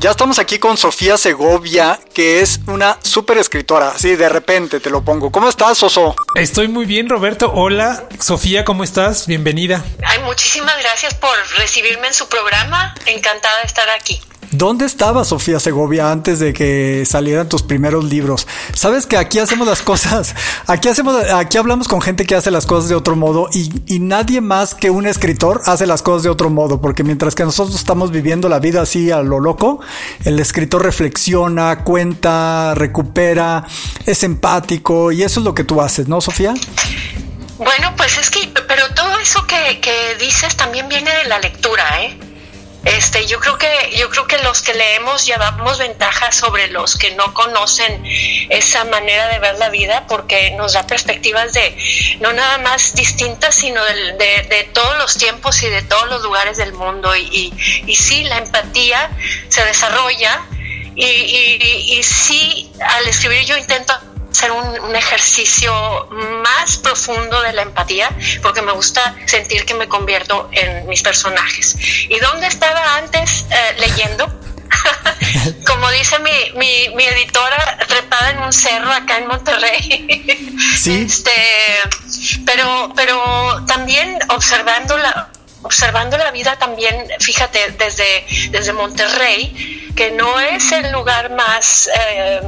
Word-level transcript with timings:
Ya 0.00 0.12
estamos 0.12 0.38
aquí 0.38 0.58
con 0.58 0.78
Sofía 0.78 1.18
Segovia, 1.18 2.00
que 2.14 2.40
es 2.40 2.60
una 2.66 2.96
súper 3.02 3.36
escritora. 3.36 3.92
Sí, 3.98 4.16
de 4.16 4.30
repente 4.30 4.80
te 4.80 4.88
lo 4.88 5.04
pongo. 5.04 5.30
¿Cómo 5.30 5.46
estás, 5.46 5.82
Oso? 5.82 6.16
Estoy 6.36 6.68
muy 6.68 6.86
bien, 6.86 7.06
Roberto. 7.06 7.52
Hola, 7.54 8.04
Sofía, 8.18 8.64
¿cómo 8.64 8.82
estás? 8.82 9.26
Bienvenida. 9.26 9.84
Ay, 10.02 10.20
muchísimas 10.20 10.78
gracias 10.78 11.12
por 11.12 11.36
recibirme 11.58 12.06
en 12.06 12.14
su 12.14 12.30
programa. 12.30 12.94
Encantada 13.04 13.58
de 13.60 13.66
estar 13.66 13.90
aquí. 13.90 14.22
¿Dónde 14.52 14.84
estaba 14.84 15.24
Sofía 15.24 15.60
Segovia 15.60 16.10
antes 16.10 16.40
de 16.40 16.52
que 16.52 17.04
salieran 17.06 17.48
tus 17.48 17.62
primeros 17.62 18.04
libros? 18.04 18.48
Sabes 18.74 19.06
que 19.06 19.16
aquí 19.16 19.38
hacemos 19.38 19.64
las 19.64 19.80
cosas, 19.80 20.34
aquí 20.66 20.88
hacemos, 20.88 21.14
aquí 21.30 21.56
hablamos 21.56 21.86
con 21.86 22.02
gente 22.02 22.26
que 22.26 22.34
hace 22.34 22.50
las 22.50 22.66
cosas 22.66 22.88
de 22.88 22.96
otro 22.96 23.14
modo 23.14 23.48
y, 23.52 23.70
y, 23.86 24.00
nadie 24.00 24.40
más 24.40 24.74
que 24.74 24.90
un 24.90 25.06
escritor 25.06 25.62
hace 25.66 25.86
las 25.86 26.02
cosas 26.02 26.24
de 26.24 26.30
otro 26.30 26.50
modo, 26.50 26.80
porque 26.80 27.04
mientras 27.04 27.36
que 27.36 27.44
nosotros 27.44 27.76
estamos 27.76 28.10
viviendo 28.10 28.48
la 28.48 28.58
vida 28.58 28.82
así 28.82 29.12
a 29.12 29.22
lo 29.22 29.38
loco, 29.38 29.80
el 30.24 30.40
escritor 30.40 30.82
reflexiona, 30.82 31.84
cuenta, 31.84 32.74
recupera, 32.74 33.64
es 34.04 34.24
empático 34.24 35.12
y 35.12 35.22
eso 35.22 35.38
es 35.38 35.44
lo 35.44 35.54
que 35.54 35.62
tú 35.62 35.80
haces, 35.80 36.08
¿no, 36.08 36.20
Sofía? 36.20 36.54
Bueno, 37.58 37.94
pues 37.96 38.18
es 38.18 38.30
que, 38.30 38.52
pero 38.66 38.82
todo 38.96 39.16
eso 39.20 39.46
que, 39.46 39.80
que 39.80 40.16
dices 40.18 40.56
también 40.56 40.88
viene 40.88 41.14
de 41.14 41.28
la 41.28 41.38
lectura, 41.38 41.84
¿eh? 42.02 42.29
Este, 42.84 43.26
yo 43.26 43.38
creo 43.40 43.58
que 43.58 43.68
yo 43.96 44.08
creo 44.08 44.26
que 44.26 44.38
los 44.38 44.62
que 44.62 44.72
leemos 44.72 45.26
llevamos 45.26 45.78
ventaja 45.78 46.32
sobre 46.32 46.68
los 46.68 46.96
que 46.96 47.14
no 47.14 47.34
conocen 47.34 48.02
esa 48.48 48.84
manera 48.84 49.28
de 49.28 49.38
ver 49.38 49.58
la 49.58 49.68
vida 49.68 50.06
porque 50.08 50.52
nos 50.52 50.72
da 50.72 50.86
perspectivas 50.86 51.52
de 51.52 51.76
no 52.20 52.32
nada 52.32 52.56
más 52.58 52.94
distintas 52.94 53.54
sino 53.54 53.84
de, 53.84 54.16
de, 54.48 54.70
todos 54.72 54.96
los 54.96 55.14
tiempos 55.18 55.62
y 55.62 55.68
de 55.68 55.82
todos 55.82 56.08
los 56.08 56.22
lugares 56.22 56.56
del 56.56 56.72
mundo. 56.72 57.14
Y, 57.14 57.22
y, 57.30 57.52
y 57.86 57.94
sí 57.96 58.24
la 58.24 58.38
empatía 58.38 59.10
se 59.48 59.64
desarrolla. 59.64 60.40
Y, 60.96 61.04
y, 61.04 61.98
y 61.98 62.02
sí 62.02 62.72
al 62.80 63.06
escribir 63.06 63.44
yo 63.44 63.56
intento 63.56 63.94
hacer 64.30 64.52
un, 64.52 64.80
un, 64.80 64.96
ejercicio 64.96 65.72
más 66.42 66.76
profundo 66.78 67.40
de 67.42 67.52
la 67.52 67.62
empatía, 67.62 68.08
porque 68.42 68.62
me 68.62 68.72
gusta 68.72 69.16
sentir 69.26 69.64
que 69.64 69.74
me 69.74 69.88
convierto 69.88 70.48
en 70.52 70.86
mis 70.88 71.02
personajes. 71.02 71.76
¿Y 72.08 72.18
dónde 72.18 72.46
estaba 72.46 72.96
antes 72.96 73.46
eh, 73.50 73.76
leyendo? 73.78 74.32
Como 75.66 75.90
dice 75.90 76.18
mi, 76.20 76.58
mi, 76.58 76.94
mi, 76.94 77.04
editora, 77.04 77.78
trepada 77.86 78.30
en 78.30 78.38
un 78.38 78.52
cerro 78.52 78.90
acá 78.92 79.18
en 79.18 79.26
Monterrey. 79.26 80.46
Sí. 80.76 81.04
Este, 81.06 81.32
pero, 82.46 82.92
pero 82.94 83.64
también 83.66 84.18
observando 84.28 84.96
la, 84.96 85.30
observando 85.62 86.16
la 86.16 86.30
vida 86.30 86.56
también, 86.56 87.06
fíjate, 87.18 87.72
desde, 87.72 88.24
desde 88.50 88.72
Monterrey, 88.72 89.89
que 89.94 90.10
no 90.12 90.38
es 90.40 90.72
el 90.72 90.90
lugar 90.92 91.30
más, 91.30 91.88
eh, 91.94 92.40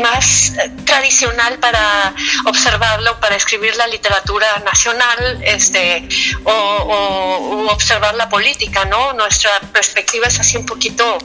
más 0.00 0.52
tradicional 0.84 1.58
para 1.58 2.14
observarlo, 2.46 3.18
para 3.20 3.36
escribir 3.36 3.76
la 3.76 3.86
literatura 3.86 4.58
nacional 4.64 5.40
este, 5.42 6.08
o, 6.44 7.68
observar 7.70 8.14
la 8.14 8.28
política, 8.28 8.84
¿no? 8.84 9.12
Nuestra 9.12 9.50
perspectiva 9.72 10.26
es 10.26 10.40
así 10.40 10.56
un 10.56 10.66
poquito 10.66 11.18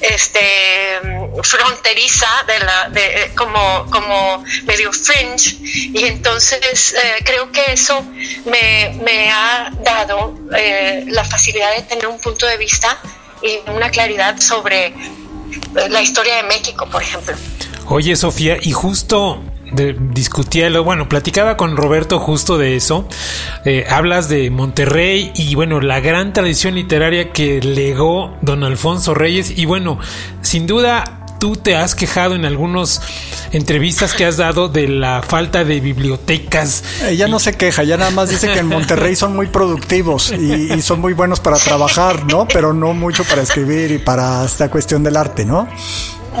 este, 0.00 1.00
fronteriza, 1.42 2.28
de 2.46 2.58
la, 2.58 2.88
de, 2.90 3.32
como, 3.34 3.86
como 3.90 4.44
medio 4.64 4.92
fringe, 4.92 5.56
y 5.62 6.04
entonces 6.06 6.94
eh, 6.94 7.22
creo 7.24 7.50
que 7.52 7.72
eso 7.72 8.02
me, 8.44 8.98
me 9.02 9.30
ha 9.30 9.70
dado 9.82 10.34
eh, 10.56 11.04
la 11.08 11.24
facilidad 11.24 11.74
de 11.74 11.82
tener 11.82 12.06
un 12.06 12.18
punto 12.20 12.46
de 12.46 12.56
vista 12.56 12.98
y 13.44 13.70
una 13.70 13.90
claridad 13.90 14.40
sobre 14.40 14.94
la 15.90 16.02
historia 16.02 16.36
de 16.36 16.42
México, 16.44 16.86
por 16.90 17.02
ejemplo. 17.02 17.34
Oye, 17.86 18.16
Sofía, 18.16 18.56
y 18.60 18.72
justo 18.72 19.42
de, 19.72 19.94
discutía, 19.98 20.70
bueno, 20.80 21.08
platicaba 21.08 21.56
con 21.56 21.76
Roberto 21.76 22.18
justo 22.18 22.56
de 22.56 22.76
eso. 22.76 23.06
Eh, 23.64 23.86
hablas 23.88 24.28
de 24.28 24.50
Monterrey 24.50 25.32
y 25.34 25.54
bueno, 25.54 25.80
la 25.80 26.00
gran 26.00 26.32
tradición 26.32 26.74
literaria 26.74 27.32
que 27.32 27.60
legó 27.60 28.34
don 28.40 28.64
Alfonso 28.64 29.14
Reyes. 29.14 29.52
Y 29.56 29.66
bueno, 29.66 29.98
sin 30.40 30.66
duda 30.66 31.23
tú 31.44 31.56
te 31.56 31.76
has 31.76 31.94
quejado 31.94 32.34
en 32.34 32.46
algunas 32.46 33.02
entrevistas 33.52 34.14
que 34.14 34.24
has 34.24 34.38
dado 34.38 34.70
de 34.70 34.88
la 34.88 35.20
falta 35.20 35.62
de 35.62 35.78
bibliotecas. 35.78 36.82
Ella 37.06 37.28
no 37.28 37.38
se 37.38 37.54
queja, 37.54 37.84
ya 37.84 37.98
nada 37.98 38.12
más 38.12 38.30
dice 38.30 38.50
que 38.50 38.60
en 38.60 38.66
Monterrey 38.66 39.14
son 39.14 39.36
muy 39.36 39.48
productivos 39.48 40.30
y, 40.30 40.72
y 40.72 40.80
son 40.80 41.02
muy 41.02 41.12
buenos 41.12 41.40
para 41.40 41.58
trabajar, 41.58 42.24
¿no? 42.24 42.48
Pero 42.48 42.72
no 42.72 42.94
mucho 42.94 43.24
para 43.24 43.42
escribir 43.42 43.90
y 43.90 43.98
para 43.98 44.42
esta 44.46 44.70
cuestión 44.70 45.04
del 45.04 45.18
arte, 45.18 45.44
¿no? 45.44 45.68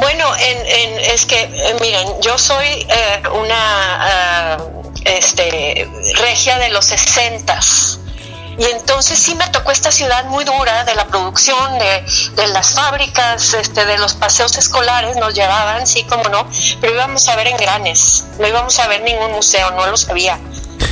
Bueno, 0.00 0.24
en, 0.36 0.58
en, 0.66 1.00
es 1.12 1.26
que, 1.26 1.42
eh, 1.42 1.76
miren, 1.82 2.08
yo 2.22 2.38
soy 2.38 2.66
eh, 2.66 3.22
una 3.28 4.56
uh, 4.58 4.92
este, 5.04 5.86
regia 6.22 6.58
de 6.58 6.70
los 6.70 6.86
sesentas. 6.86 8.00
Y 8.58 8.64
entonces 8.64 9.18
sí 9.18 9.34
me 9.34 9.46
tocó 9.48 9.70
esta 9.70 9.90
ciudad 9.90 10.24
muy 10.26 10.44
dura 10.44 10.84
de 10.84 10.94
la 10.94 11.06
producción, 11.06 11.78
de, 11.78 12.04
de, 12.34 12.46
las 12.48 12.74
fábricas, 12.74 13.54
este, 13.54 13.84
de 13.84 13.98
los 13.98 14.14
paseos 14.14 14.56
escolares, 14.56 15.16
nos 15.16 15.34
llevaban, 15.34 15.86
sí, 15.86 16.04
como 16.04 16.24
no, 16.24 16.48
pero 16.80 16.94
íbamos 16.94 17.28
a 17.28 17.36
ver 17.36 17.48
en 17.48 17.56
granes, 17.56 18.24
no 18.38 18.46
íbamos 18.46 18.78
a 18.78 18.86
ver 18.86 19.02
ningún 19.02 19.32
museo, 19.32 19.70
no 19.72 19.86
lo 19.86 19.96
sabía, 19.96 20.38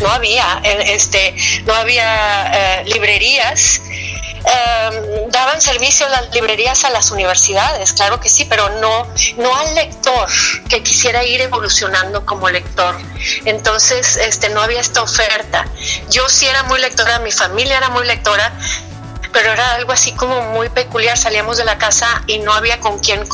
no 0.01 0.09
había, 0.11 0.61
este, 0.65 1.35
no 1.65 1.75
había 1.75 2.81
eh, 2.81 2.85
librerías. 2.87 3.81
Um, 4.45 5.31
daban 5.31 5.61
servicio 5.61 6.09
las 6.09 6.35
librerías 6.35 6.85
a 6.85 6.91
las 6.91 7.13
universidades, 7.13 7.93
claro 7.93 8.19
que 8.19 8.29
sí, 8.29 8.45
pero 8.45 8.69
no, 8.81 9.07
no 9.37 9.57
al 9.57 9.75
lector 9.77 10.29
que 10.69 10.83
quisiera 10.83 11.25
ir 11.25 11.41
evolucionando 11.41 12.27
como 12.27 12.51
lector. 12.51 12.97
Entonces, 13.45 14.17
este, 14.17 14.49
no 14.49 14.61
había 14.61 14.81
esta 14.81 15.03
oferta. 15.03 15.67
Yo 16.11 16.29
sí 16.29 16.47
era 16.47 16.65
muy 16.65 16.81
lectora, 16.81 17.21
mi 17.21 17.31
familia 17.31 17.79
era 17.79 17.91
muy 17.91 18.05
lectora, 18.05 18.53
pero 19.33 19.53
era 19.53 19.75
algo 19.75 19.93
así 19.93 20.13
como 20.13 20.43
muy 20.43 20.69
peculiar. 20.69 21.17
Salíamos 21.17 21.57
de 21.57 21.65
la 21.65 21.79
casa 21.79 22.23
y 22.27 22.39
no 22.39 22.53
había 22.53 22.81
con 22.81 22.99
quién 22.99 23.25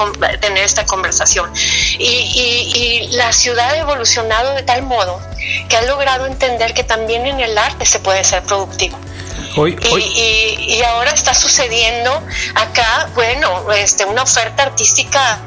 tener 0.40 0.62
esta 0.62 0.84
conversación. 0.84 1.50
Y, 1.98 2.04
y, 2.04 3.08
la 3.16 3.32
ciudad 3.32 3.70
ha 3.70 3.78
evolucionado 3.78 4.54
de 4.54 4.62
tal 4.62 4.82
modo 4.82 5.20
que 5.68 5.76
ha 5.76 5.82
logrado 5.82 6.26
entender 6.26 6.74
que 6.74 6.84
también 6.84 7.26
en 7.26 7.40
el 7.40 7.56
arte 7.56 7.86
se 7.86 7.98
puede 7.98 8.22
ser 8.24 8.42
productivo. 8.42 8.98
Hoy, 9.56 9.76
hoy. 9.90 10.02
Y, 10.02 10.56
y, 10.58 10.74
y, 10.74 10.82
ahora 10.82 11.10
está 11.12 11.34
sucediendo 11.34 12.22
acá, 12.54 13.10
bueno, 13.14 13.72
este, 13.72 14.04
una 14.04 14.22
oferta 14.22 14.62
artística 14.64 15.40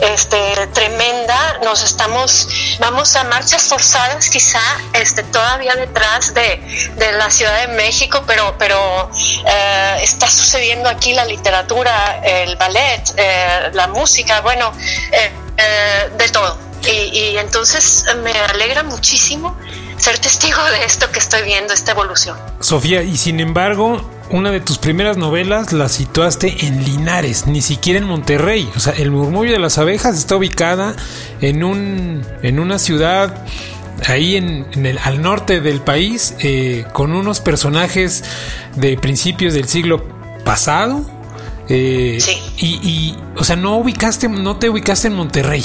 este 0.00 0.66
tremenda 0.68 1.58
nos 1.62 1.82
estamos 1.82 2.48
vamos 2.78 3.14
a 3.16 3.24
marchas 3.24 3.64
forzadas 3.64 4.28
quizá 4.30 4.60
este 4.92 5.22
todavía 5.22 5.74
detrás 5.74 6.32
de, 6.34 6.60
de 6.96 7.12
la 7.12 7.30
Ciudad 7.30 7.66
de 7.66 7.74
México 7.74 8.24
pero 8.26 8.56
pero 8.58 9.10
eh, 9.46 9.98
está 10.02 10.28
sucediendo 10.28 10.88
aquí 10.88 11.12
la 11.12 11.24
literatura 11.24 12.20
el 12.24 12.56
ballet 12.56 13.02
eh, 13.16 13.70
la 13.72 13.88
música 13.88 14.40
bueno 14.40 14.72
eh, 15.12 16.10
de 16.16 16.28
todo 16.30 16.58
y, 16.86 17.18
y 17.18 17.38
entonces 17.38 18.04
me 18.22 18.32
alegra 18.32 18.82
muchísimo 18.82 19.56
ser 20.04 20.18
testigo 20.18 20.62
de 20.78 20.84
esto 20.84 21.10
que 21.10 21.18
estoy 21.18 21.44
viendo, 21.44 21.72
esta 21.72 21.92
evolución. 21.92 22.36
Sofía, 22.60 23.02
y 23.02 23.16
sin 23.16 23.40
embargo, 23.40 24.06
una 24.28 24.50
de 24.50 24.60
tus 24.60 24.76
primeras 24.76 25.16
novelas 25.16 25.72
la 25.72 25.88
situaste 25.88 26.66
en 26.66 26.84
Linares, 26.84 27.46
ni 27.46 27.62
siquiera 27.62 28.00
en 28.00 28.04
Monterrey. 28.04 28.70
O 28.76 28.80
sea, 28.80 28.92
El 28.92 29.10
murmullo 29.10 29.52
de 29.52 29.58
las 29.58 29.78
abejas 29.78 30.18
está 30.18 30.36
ubicada 30.36 30.94
en, 31.40 31.64
un, 31.64 32.22
en 32.42 32.60
una 32.60 32.78
ciudad 32.78 33.46
ahí 34.06 34.36
en, 34.36 34.66
en 34.72 34.84
el, 34.84 34.98
al 34.98 35.22
norte 35.22 35.62
del 35.62 35.80
país, 35.80 36.34
eh, 36.40 36.84
con 36.92 37.14
unos 37.14 37.40
personajes 37.40 38.24
de 38.76 38.98
principios 38.98 39.54
del 39.54 39.68
siglo 39.68 40.06
pasado. 40.44 41.00
Eh, 41.70 42.18
sí. 42.20 42.42
y, 42.58 42.66
y, 42.86 43.18
o 43.38 43.44
sea, 43.44 43.56
no 43.56 43.78
ubicaste, 43.78 44.28
no 44.28 44.58
te 44.58 44.68
ubicaste 44.68 45.08
en 45.08 45.14
Monterrey. 45.14 45.64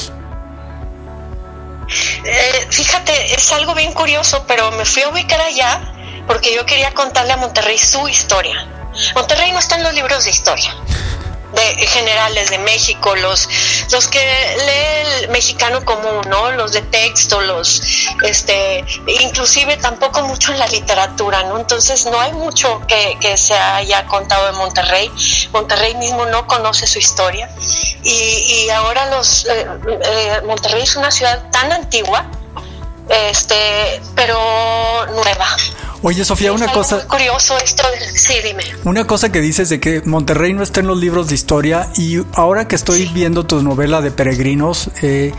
Eh, 2.24 2.49
es 3.32 3.52
algo 3.54 3.74
bien 3.76 3.94
curioso, 3.94 4.46
pero 4.48 4.72
me 4.72 4.86
fui 4.86 5.04
a 5.04 5.10
ubicar 5.10 5.42
allá 5.42 5.82
porque 6.28 6.54
yo 6.54 6.66
quería 6.66 6.94
contarle 6.94 7.34
a 7.34 7.38
Monterrey 7.38 7.78
su 7.78 8.08
historia. 8.08 8.68
Monterrey 9.16 9.52
no 9.52 9.60
está 9.60 9.76
en 9.78 9.84
los 9.84 9.94
libros 9.94 10.26
de 10.26 10.32
historia. 10.32 10.76
de 11.52 11.88
generales 11.88 12.52
de 12.52 12.60
México, 12.60 13.16
los, 13.16 13.50
los 13.92 14.08
que 14.08 14.20
lee 14.20 15.24
el 15.24 15.30
mexicano 15.30 15.84
común, 15.84 16.22
¿no? 16.30 16.52
Los 16.52 16.74
de 16.74 16.82
texto, 16.84 17.42
los, 17.42 17.82
este, 18.24 18.86
inclusive 19.08 19.78
tampoco 19.78 20.22
mucho 20.24 20.52
en 20.52 20.60
la 20.60 20.68
literatura, 20.68 21.44
¿no? 21.44 21.58
Entonces 21.58 22.06
no 22.06 22.20
hay 22.22 22.34
mucho 22.34 22.82
que, 22.88 23.18
que 23.20 23.36
se 23.36 23.56
haya 23.56 24.06
contado 24.06 24.46
de 24.46 24.52
Monterrey. 24.54 25.12
Monterrey 25.52 25.96
mismo 25.96 26.26
no 26.28 26.46
conoce 26.46 26.86
su 26.86 27.00
historia 27.00 27.50
y, 28.04 28.12
y 28.12 28.70
ahora 28.70 29.08
los, 29.08 29.46
eh, 29.46 29.68
eh, 30.04 30.42
Monterrey 30.46 30.84
es 30.84 30.96
una 30.96 31.10
ciudad 31.10 31.50
tan 31.52 31.72
antigua, 31.72 32.26
este, 33.10 34.02
pero 34.16 34.38
nueva. 35.08 35.48
Oye, 36.02 36.24
Sofía, 36.24 36.54
una 36.54 36.72
cosa. 36.72 37.06
curioso 37.08 37.58
esto. 37.58 37.84
sí, 38.14 38.36
dime. 38.44 38.64
Una 38.86 39.06
cosa 39.06 39.32
que 39.32 39.42
dices 39.42 39.68
de 39.70 39.80
que 39.80 40.02
Monterrey 40.06 40.54
no 40.54 40.64
está 40.64 40.80
en 40.80 40.88
los 40.88 40.98
libros 40.98 41.28
de 41.28 41.36
historia 41.36 41.90
y 41.98 42.22
ahora 42.34 42.68
que 42.68 42.76
estoy 42.76 43.06
viendo 43.08 43.46
tu 43.46 43.62
novela 43.62 44.02
de 44.02 44.12
Peregrinos, 44.12 44.92
eh, 45.02 45.34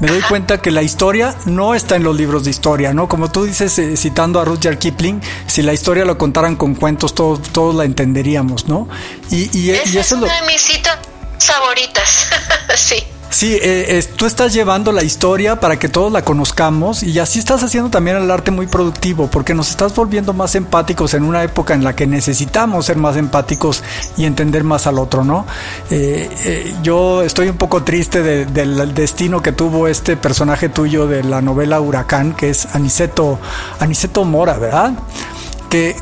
me 0.00 0.08
doy 0.08 0.20
cuenta 0.22 0.62
que 0.62 0.70
la 0.70 0.82
historia 0.82 1.34
no 1.46 1.74
está 1.74 1.96
en 1.96 2.04
los 2.04 2.16
libros 2.16 2.44
de 2.44 2.50
historia, 2.50 2.94
¿no? 2.94 3.08
Como 3.08 3.30
tú 3.30 3.44
dices, 3.44 3.76
eh, 3.78 3.96
citando 3.96 4.40
a 4.40 4.44
Rudyard 4.44 4.78
Kipling, 4.78 5.20
si 5.48 5.62
la 5.62 5.72
historia 5.72 6.04
lo 6.04 6.16
contaran 6.16 6.54
con 6.54 6.74
cuentos, 6.76 7.14
todos, 7.14 7.42
todos 7.52 7.74
la 7.74 7.84
entenderíamos, 7.84 8.68
¿no? 8.68 8.88
Y, 9.30 9.56
y, 9.56 9.70
eso 9.70 9.98
es 9.98 10.12
una 10.12 10.40
de 10.40 10.46
mis 10.46 10.60
citas 10.60 10.98
favoritas, 11.38 12.28
sí. 12.76 13.02
Sí, 13.34 13.58
eh, 13.60 14.00
tú 14.14 14.26
estás 14.26 14.54
llevando 14.54 14.92
la 14.92 15.02
historia 15.02 15.58
para 15.58 15.76
que 15.76 15.88
todos 15.88 16.12
la 16.12 16.22
conozcamos 16.22 17.02
y 17.02 17.18
así 17.18 17.40
estás 17.40 17.64
haciendo 17.64 17.90
también 17.90 18.16
el 18.16 18.30
arte 18.30 18.52
muy 18.52 18.68
productivo 18.68 19.26
porque 19.26 19.54
nos 19.54 19.70
estás 19.70 19.92
volviendo 19.92 20.32
más 20.32 20.54
empáticos 20.54 21.14
en 21.14 21.24
una 21.24 21.42
época 21.42 21.74
en 21.74 21.82
la 21.82 21.96
que 21.96 22.06
necesitamos 22.06 22.86
ser 22.86 22.96
más 22.96 23.16
empáticos 23.16 23.82
y 24.16 24.26
entender 24.26 24.62
más 24.62 24.86
al 24.86 25.00
otro, 25.00 25.24
¿no? 25.24 25.46
Eh, 25.90 26.30
eh, 26.44 26.76
yo 26.84 27.24
estoy 27.24 27.48
un 27.48 27.56
poco 27.56 27.82
triste 27.82 28.22
del 28.22 28.94
destino 28.94 29.42
que 29.42 29.50
tuvo 29.50 29.88
este 29.88 30.16
personaje 30.16 30.68
tuyo 30.68 31.08
de 31.08 31.24
la 31.24 31.42
novela 31.42 31.80
Huracán, 31.80 32.34
que 32.34 32.50
es 32.50 32.72
Aniceto, 32.72 33.40
Aniceto 33.80 34.24
Mora, 34.24 34.54
¿verdad? 34.58 34.92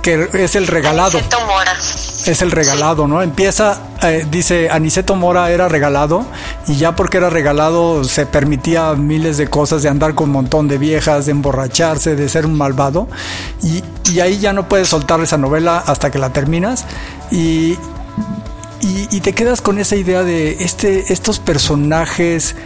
Que, 0.03 0.29
es 0.35 0.57
el 0.57 0.67
regalado. 0.67 1.19
Aniceto 1.19 1.47
Mora. 1.47 1.73
Es 2.27 2.43
el 2.43 2.51
regalado, 2.51 3.09
¿no? 3.09 3.23
Empieza, 3.23 3.81
eh, 4.03 4.27
dice, 4.31 4.71
Aniceto 4.71 5.17
Mora 5.17 5.51
era 5.51 5.69
regalado 5.69 6.25
y 6.69 6.77
ya 6.77 6.95
porque 6.95 7.17
era 7.17 7.31
regalado 7.31 8.05
se 8.05 8.27
permitía 8.27 8.93
miles 8.95 9.39
de 9.39 9.49
cosas, 9.49 9.83
de 9.83 9.89
andar 9.89 10.15
con 10.15 10.29
un 10.29 10.33
montón 10.33 10.69
de 10.69 10.79
viejas, 10.79 11.27
de 11.27 11.33
emborracharse, 11.33 12.17
de 12.17 12.29
ser 12.29 12.47
un 12.47 12.55
malvado. 12.55 13.09
Y, 13.63 13.83
y 14.11 14.21
ahí 14.21 14.39
ya 14.39 14.53
no 14.53 14.69
puedes 14.69 14.89
soltar 14.89 15.21
esa 15.21 15.39
novela 15.39 15.83
hasta 15.87 16.11
que 16.11 16.19
la 16.19 16.33
terminas. 16.33 16.85
Y, 17.31 17.79
y, 18.83 19.21
te 19.21 19.33
quedas 19.33 19.61
con 19.61 19.79
esa 19.79 19.97
idea 19.97 20.25
de 20.25 20.57
este, 20.61 21.13
estos 21.13 21.39
personajes 21.39 22.57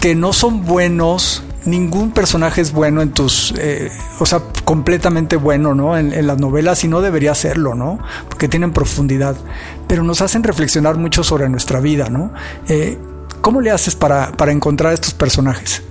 que 0.00 0.14
no 0.14 0.32
son 0.32 0.64
buenos, 0.64 1.42
ningún 1.66 2.12
personaje 2.12 2.60
es 2.60 2.72
bueno 2.72 3.02
en 3.02 3.12
tus, 3.12 3.52
eh, 3.58 3.90
o 4.18 4.26
sea, 4.26 4.40
completamente 4.64 5.36
bueno, 5.36 5.74
¿no? 5.74 5.96
En, 5.96 6.26
las 6.26 6.38
novelas 6.38 6.82
y 6.84 6.88
no 6.88 7.00
debería 7.00 7.34
serlo, 7.34 7.74
¿no? 7.74 7.98
Porque 8.28 8.48
tienen 8.48 8.72
profundidad, 8.72 9.36
pero 9.86 10.02
nos 10.02 10.20
hacen 10.22 10.42
reflexionar 10.42 10.96
mucho 10.96 11.22
sobre 11.24 11.48
nuestra 11.48 11.80
vida, 11.80 12.08
¿no? 12.08 12.32
Eh, 12.68 12.98
¿Cómo 13.40 13.60
le 13.60 13.70
haces 13.70 13.94
para, 13.94 14.32
para 14.32 14.52
encontrar 14.52 14.92
estos 14.92 15.14
personajes? 15.14 15.82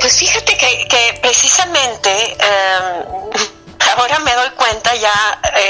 Pues 0.00 0.16
fíjate 0.18 0.56
que, 0.56 1.18
precisamente 1.22 2.10
em, 2.32 3.04
ahora 3.98 4.18
me 4.20 4.34
doy 4.34 4.50
cuenta 4.56 4.94
ya 4.96 5.12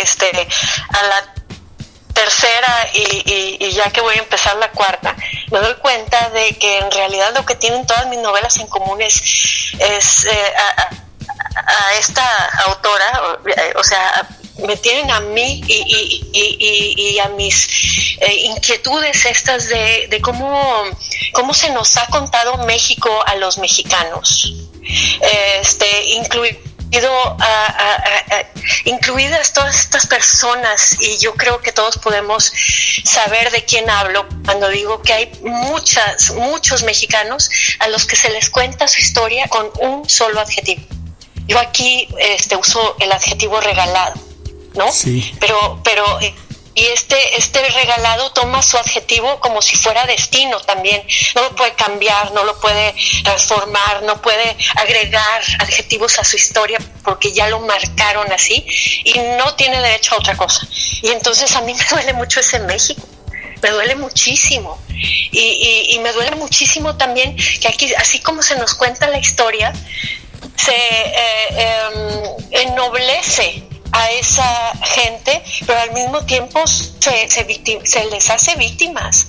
este, 0.03 0.27
a 0.27 1.03
la 1.07 1.35
tercera 2.15 2.89
y, 2.95 3.71
ya 3.71 3.91
que 3.91 4.01
voy 4.01 4.15
a 4.15 4.19
empezar 4.19 4.57
la 4.57 4.71
cuarta, 4.71 5.15
me 5.51 5.59
doy 5.59 5.75
cuenta 5.75 6.31
de 6.31 6.57
que 6.57 6.79
en 6.79 6.91
realidad 6.91 7.35
lo 7.35 7.45
que 7.45 7.57
tienen 7.57 7.87
todas 7.87 8.07
mis 8.07 8.21
novelas 8.21 8.57
en 8.59 8.67
común 8.69 9.03
es, 9.03 9.75
eh, 9.79 10.53
a, 10.57 11.95
esta 11.99 12.25
autora, 12.67 13.39
o 13.77 13.85
sea, 13.85 14.29
me 14.59 14.77
tienen 14.77 15.11
a 15.11 15.21
mí 15.21 15.63
y, 15.67 17.19
a 17.19 17.29
mis 17.31 17.69
eh, 18.21 18.35
inquietudes 18.45 19.25
estas 19.25 19.69
de, 19.69 20.07
de, 20.09 20.21
cómo, 20.21 20.85
cómo 21.33 21.55
se 21.55 21.71
nos 21.71 21.97
ha 21.97 22.07
contado 22.07 22.59
México 22.59 23.23
a 23.27 23.37
los 23.37 23.59
mexicanos. 23.59 24.53
Este, 25.61 26.05
incluir 26.11 26.74
incluidas 28.85 29.53
todas 29.53 29.79
estas 29.81 30.07
personas 30.07 30.97
y 31.01 31.19
yo 31.19 31.35
creo 31.35 31.61
que 31.61 31.73
todos 31.73 31.99
podemos 31.99 32.53
saber 33.05 33.51
de 33.51 33.65
quién 33.65 33.89
hablo 33.91 34.27
cuando 34.45 34.69
digo 34.69 35.03
que 35.03 35.13
hay 35.13 35.33
muchas, 35.43 36.33
muchos 36.35 36.83
mexicanos 36.83 37.51
a 37.79 37.89
los 37.89 38.07
que 38.07 38.17
se 38.17 38.31
les 38.31 38.51
cuenta 38.51 38.89
su 38.89 39.01
historia 39.01 39.49
con 39.49 39.71
un 39.81 40.09
solo 40.09 40.41
adjetivo. 40.41 40.83
Yo 41.47 41.59
aquí 41.59 42.09
este, 42.19 42.57
uso 42.57 42.97
el 43.01 43.13
adjetivo 43.13 43.61
regalado, 43.61 44.15
¿no? 44.75 44.91
Sí. 44.91 45.35
Pero, 45.41 45.81
pero 45.85 46.05
y 46.75 46.87
este, 46.87 47.37
este 47.37 47.61
regalado 47.71 48.31
toma 48.33 48.63
su 48.63 48.77
adjetivo 48.77 49.39
como 49.41 49.63
si 49.63 49.77
fuera 49.77 50.07
destino 50.07 50.59
también. 50.61 51.03
No 51.35 51.43
lo 51.43 51.55
puede 51.55 51.73
cambiar, 51.75 52.33
no 52.33 52.45
lo 52.45 52.59
puede 52.61 52.95
transformar, 53.23 54.03
no 54.03 54.21
puede 54.21 54.57
agregar 54.77 55.43
adjetivos 55.61 56.19
a 56.19 56.25
su 56.25 56.37
historia 56.37 56.79
porque 57.05 57.33
ya 57.33 57.49
lo 57.49 57.61
marcaron 57.61 58.33
así 58.33 58.67
y 59.05 59.19
no 59.39 59.55
tiene 59.55 59.81
derecho 59.81 60.15
a 60.15 60.19
otra 60.19 60.37
cosa. 60.37 60.67
Y 61.03 61.09
entonces 61.09 61.55
a 61.55 61.61
mí 61.61 61.75
me 61.75 61.85
duele 61.85 62.13
mucho 62.15 62.41
ese 62.41 62.59
México 62.61 63.07
me 63.65 63.71
duele 63.71 63.97
muchísimo. 63.97 64.79
Y, 65.33 65.99
me 66.03 66.13
duele 66.13 66.37
muchísimo 66.37 66.97
también 66.97 67.35
que 67.35 67.69
aquí, 67.69 67.95
así 67.95 68.21
como 68.21 68.43
se 68.43 68.57
nos 68.57 68.75
cuenta 68.75 69.09
la 69.09 69.19
historia, 69.19 69.73
se 70.55 70.75
eh, 70.75 71.81
em, 72.51 72.69
ennoblece 72.69 73.65
a 73.95 74.11
esa 74.11 74.73
gente, 74.83 75.43
pero 75.67 75.79
al 75.81 75.93
mismo 75.93 76.25
tiempo 76.27 76.67
se, 76.67 77.31
se, 77.31 78.05
les 78.11 78.31
hace 78.31 78.57
víctimas. 78.57 79.29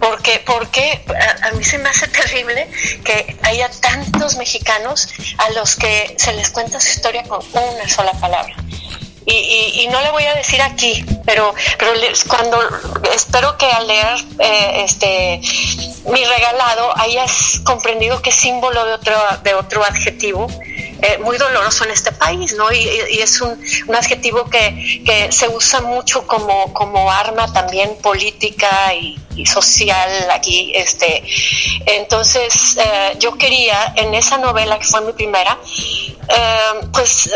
Porque, 0.00 0.42
porque 0.46 1.04
a, 1.42 1.50
mí 1.52 1.62
se 1.62 1.76
me 1.76 1.90
hace 1.90 2.08
terrible 2.08 2.70
que 3.04 3.38
haya 3.42 3.70
tantos 3.70 4.36
mexicanos 4.36 5.08
a 5.36 5.50
los 5.50 5.76
que 5.76 6.14
se 6.16 6.32
les 6.32 6.48
cuenta 6.50 6.80
su 6.80 6.88
historia 6.88 7.22
con 7.24 7.42
una 7.52 7.88
sola 7.88 8.12
palabra. 8.12 8.54
Y, 9.26 9.82
y, 9.82 9.86
no 9.88 10.00
le 10.00 10.10
voy 10.10 10.24
a 10.24 10.34
decir 10.34 10.60
aquí, 10.62 11.04
pero, 11.26 11.54
pero 11.78 11.92
cuando 12.26 12.58
espero 13.14 13.56
que 13.58 13.66
al 13.66 13.86
leer 13.86 14.18
eh, 14.38 14.84
este 14.84 15.40
mi 16.10 16.24
regalado 16.24 16.96
hayas 16.98 17.60
comprendido 17.62 18.22
es 18.24 18.34
símbolo 18.34 18.84
de 18.86 18.94
otro, 18.94 19.14
de 19.44 19.54
otro 19.54 19.84
adjetivo 19.84 20.48
eh, 21.02 21.18
muy 21.18 21.38
doloroso 21.38 21.84
en 21.84 21.90
este 21.90 22.12
país, 22.12 22.54
¿no? 22.54 22.70
Y, 22.72 22.86
es 23.20 23.40
un, 23.40 23.58
adjetivo 23.94 24.44
que, 24.48 25.02
que, 25.04 25.32
se 25.32 25.48
usa 25.48 25.80
mucho 25.80 26.26
como, 26.26 26.72
como 26.72 27.10
arma 27.10 27.52
también 27.52 27.96
política 28.02 28.94
y, 28.94 29.18
social 29.46 30.30
aquí. 30.30 30.72
Este. 30.74 31.22
Entonces, 31.86 32.76
eh, 32.76 33.16
yo 33.18 33.38
quería, 33.38 33.94
en 33.96 34.12
esa 34.14 34.36
novela 34.36 34.78
que 34.78 34.84
fue 34.84 35.00
mi 35.00 35.12
primera, 35.12 35.58
eh, 36.28 36.86
pues 36.92 37.30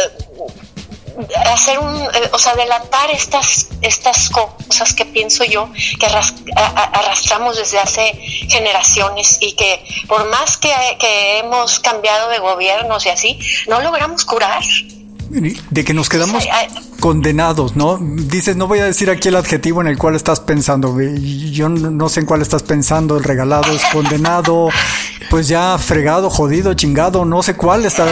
hacer 1.47 1.78
un, 1.78 1.94
eh, 2.02 2.30
o 2.33 2.38
sea, 2.38 2.54
delatar 2.54 3.11
estas, 3.11 3.68
estas 3.83 4.30
cosas 4.30 4.94
que 4.94 5.04
pienso 5.04 5.44
yo 5.44 5.71
que 5.99 6.06
arrastramos 6.06 7.56
desde 7.56 7.78
hace 7.78 8.12
generaciones 8.49 9.38
y 9.40 9.52
que 9.52 9.85
por 10.06 10.28
más 10.30 10.56
que, 10.56 10.73
que 10.99 11.38
hemos 11.38 11.80
cambiado 11.80 12.28
de 12.28 12.38
gobiernos 12.38 13.06
y 13.06 13.11
así, 13.11 13.38
no 13.68 13.80
logramos 13.80 14.25
curar 14.25 14.62
de 15.31 15.85
que 15.85 15.95
nos 15.95 16.09
quedamos 16.09 16.45
condenados, 17.00 17.76
¿no? 17.76 17.99
Dices, 18.00 18.57
no 18.57 18.66
voy 18.66 18.78
a 18.78 18.85
decir 18.85 19.11
aquí 19.11 19.28
el 19.28 19.37
adjetivo 19.37 19.81
en 19.81 19.88
el 19.88 19.99
cual 19.99 20.14
estás 20.14 20.40
pensando. 20.40 20.97
Yo 21.00 21.69
no 21.69 22.09
sé 22.09 22.21
en 22.21 22.26
cuál 22.26 22.43
estás 22.43 22.62
pensando. 22.62 23.16
El 23.16 23.25
regalado 23.25 23.73
es 23.73 23.85
condenado, 23.93 24.69
pues 25.31 25.49
ya 25.49 25.76
fregado, 25.78 26.31
jodido, 26.31 26.75
chingado, 26.75 27.25
no 27.25 27.43
sé 27.43 27.57
cuál 27.57 27.85
está. 27.85 28.07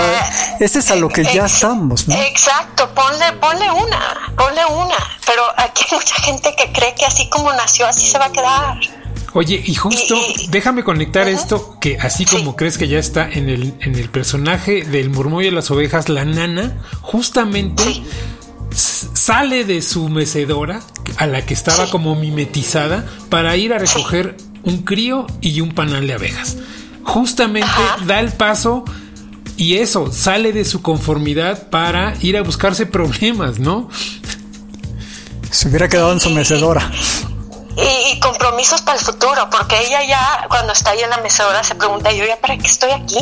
Ese 0.60 0.80
es 0.80 0.90
a 0.90 0.96
lo 0.96 1.08
que 1.08 1.24
ya 1.24 1.46
estamos, 1.46 2.08
¿no? 2.08 2.14
Exacto, 2.14 2.88
ponle, 2.94 3.32
ponle 3.40 3.70
una, 3.70 4.34
ponle 4.36 4.64
una. 4.66 4.96
Pero 5.26 5.42
aquí 5.56 5.84
hay 5.90 5.96
mucha 5.98 6.14
gente 6.16 6.54
que 6.56 6.72
cree 6.72 6.94
que 6.94 7.06
así 7.06 7.28
como 7.30 7.52
nació, 7.52 7.86
así 7.86 8.06
se 8.06 8.18
va 8.18 8.26
a 8.26 8.32
quedar. 8.32 9.01
Oye, 9.34 9.62
y 9.64 9.74
justo, 9.74 10.16
déjame 10.50 10.84
conectar 10.84 11.26
esto, 11.26 11.78
que 11.80 11.96
así 11.98 12.26
como 12.26 12.54
crees 12.54 12.76
que 12.76 12.86
ya 12.86 12.98
está 12.98 13.30
en 13.30 13.48
el, 13.48 13.74
en 13.80 13.94
el 13.94 14.10
personaje 14.10 14.84
del 14.84 15.08
murmullo 15.08 15.46
de 15.46 15.52
las 15.52 15.70
ovejas, 15.70 16.10
la 16.10 16.24
nana, 16.24 16.82
justamente 17.00 17.82
sale 18.74 19.64
de 19.64 19.80
su 19.80 20.08
mecedora, 20.08 20.80
a 21.16 21.26
la 21.26 21.46
que 21.46 21.54
estaba 21.54 21.88
como 21.90 22.14
mimetizada, 22.14 23.06
para 23.30 23.56
ir 23.56 23.72
a 23.72 23.78
recoger 23.78 24.36
un 24.64 24.78
crío 24.78 25.26
y 25.40 25.60
un 25.60 25.72
panal 25.72 26.06
de 26.06 26.14
abejas. 26.14 26.56
Justamente 27.02 27.68
da 28.06 28.20
el 28.20 28.32
paso 28.32 28.84
y 29.56 29.76
eso, 29.76 30.12
sale 30.12 30.52
de 30.52 30.64
su 30.64 30.82
conformidad 30.82 31.70
para 31.70 32.14
ir 32.20 32.36
a 32.36 32.42
buscarse 32.42 32.86
problemas, 32.86 33.58
¿no? 33.58 33.88
Se 35.50 35.68
hubiera 35.68 35.88
quedado 35.88 36.12
en 36.12 36.20
su 36.20 36.30
mecedora. 36.30 36.90
Compromisos 38.42 38.82
para 38.82 38.98
el 38.98 39.04
futuro, 39.04 39.48
porque 39.50 39.78
ella 39.86 40.02
ya 40.02 40.46
cuando 40.48 40.72
está 40.72 40.90
ahí 40.90 41.00
en 41.00 41.10
la 41.10 41.18
mecedora 41.18 41.62
se 41.62 41.76
pregunta, 41.76 42.10
yo 42.10 42.24
ya 42.24 42.36
para 42.40 42.58
qué 42.58 42.66
estoy 42.66 42.90
aquí. 42.90 43.18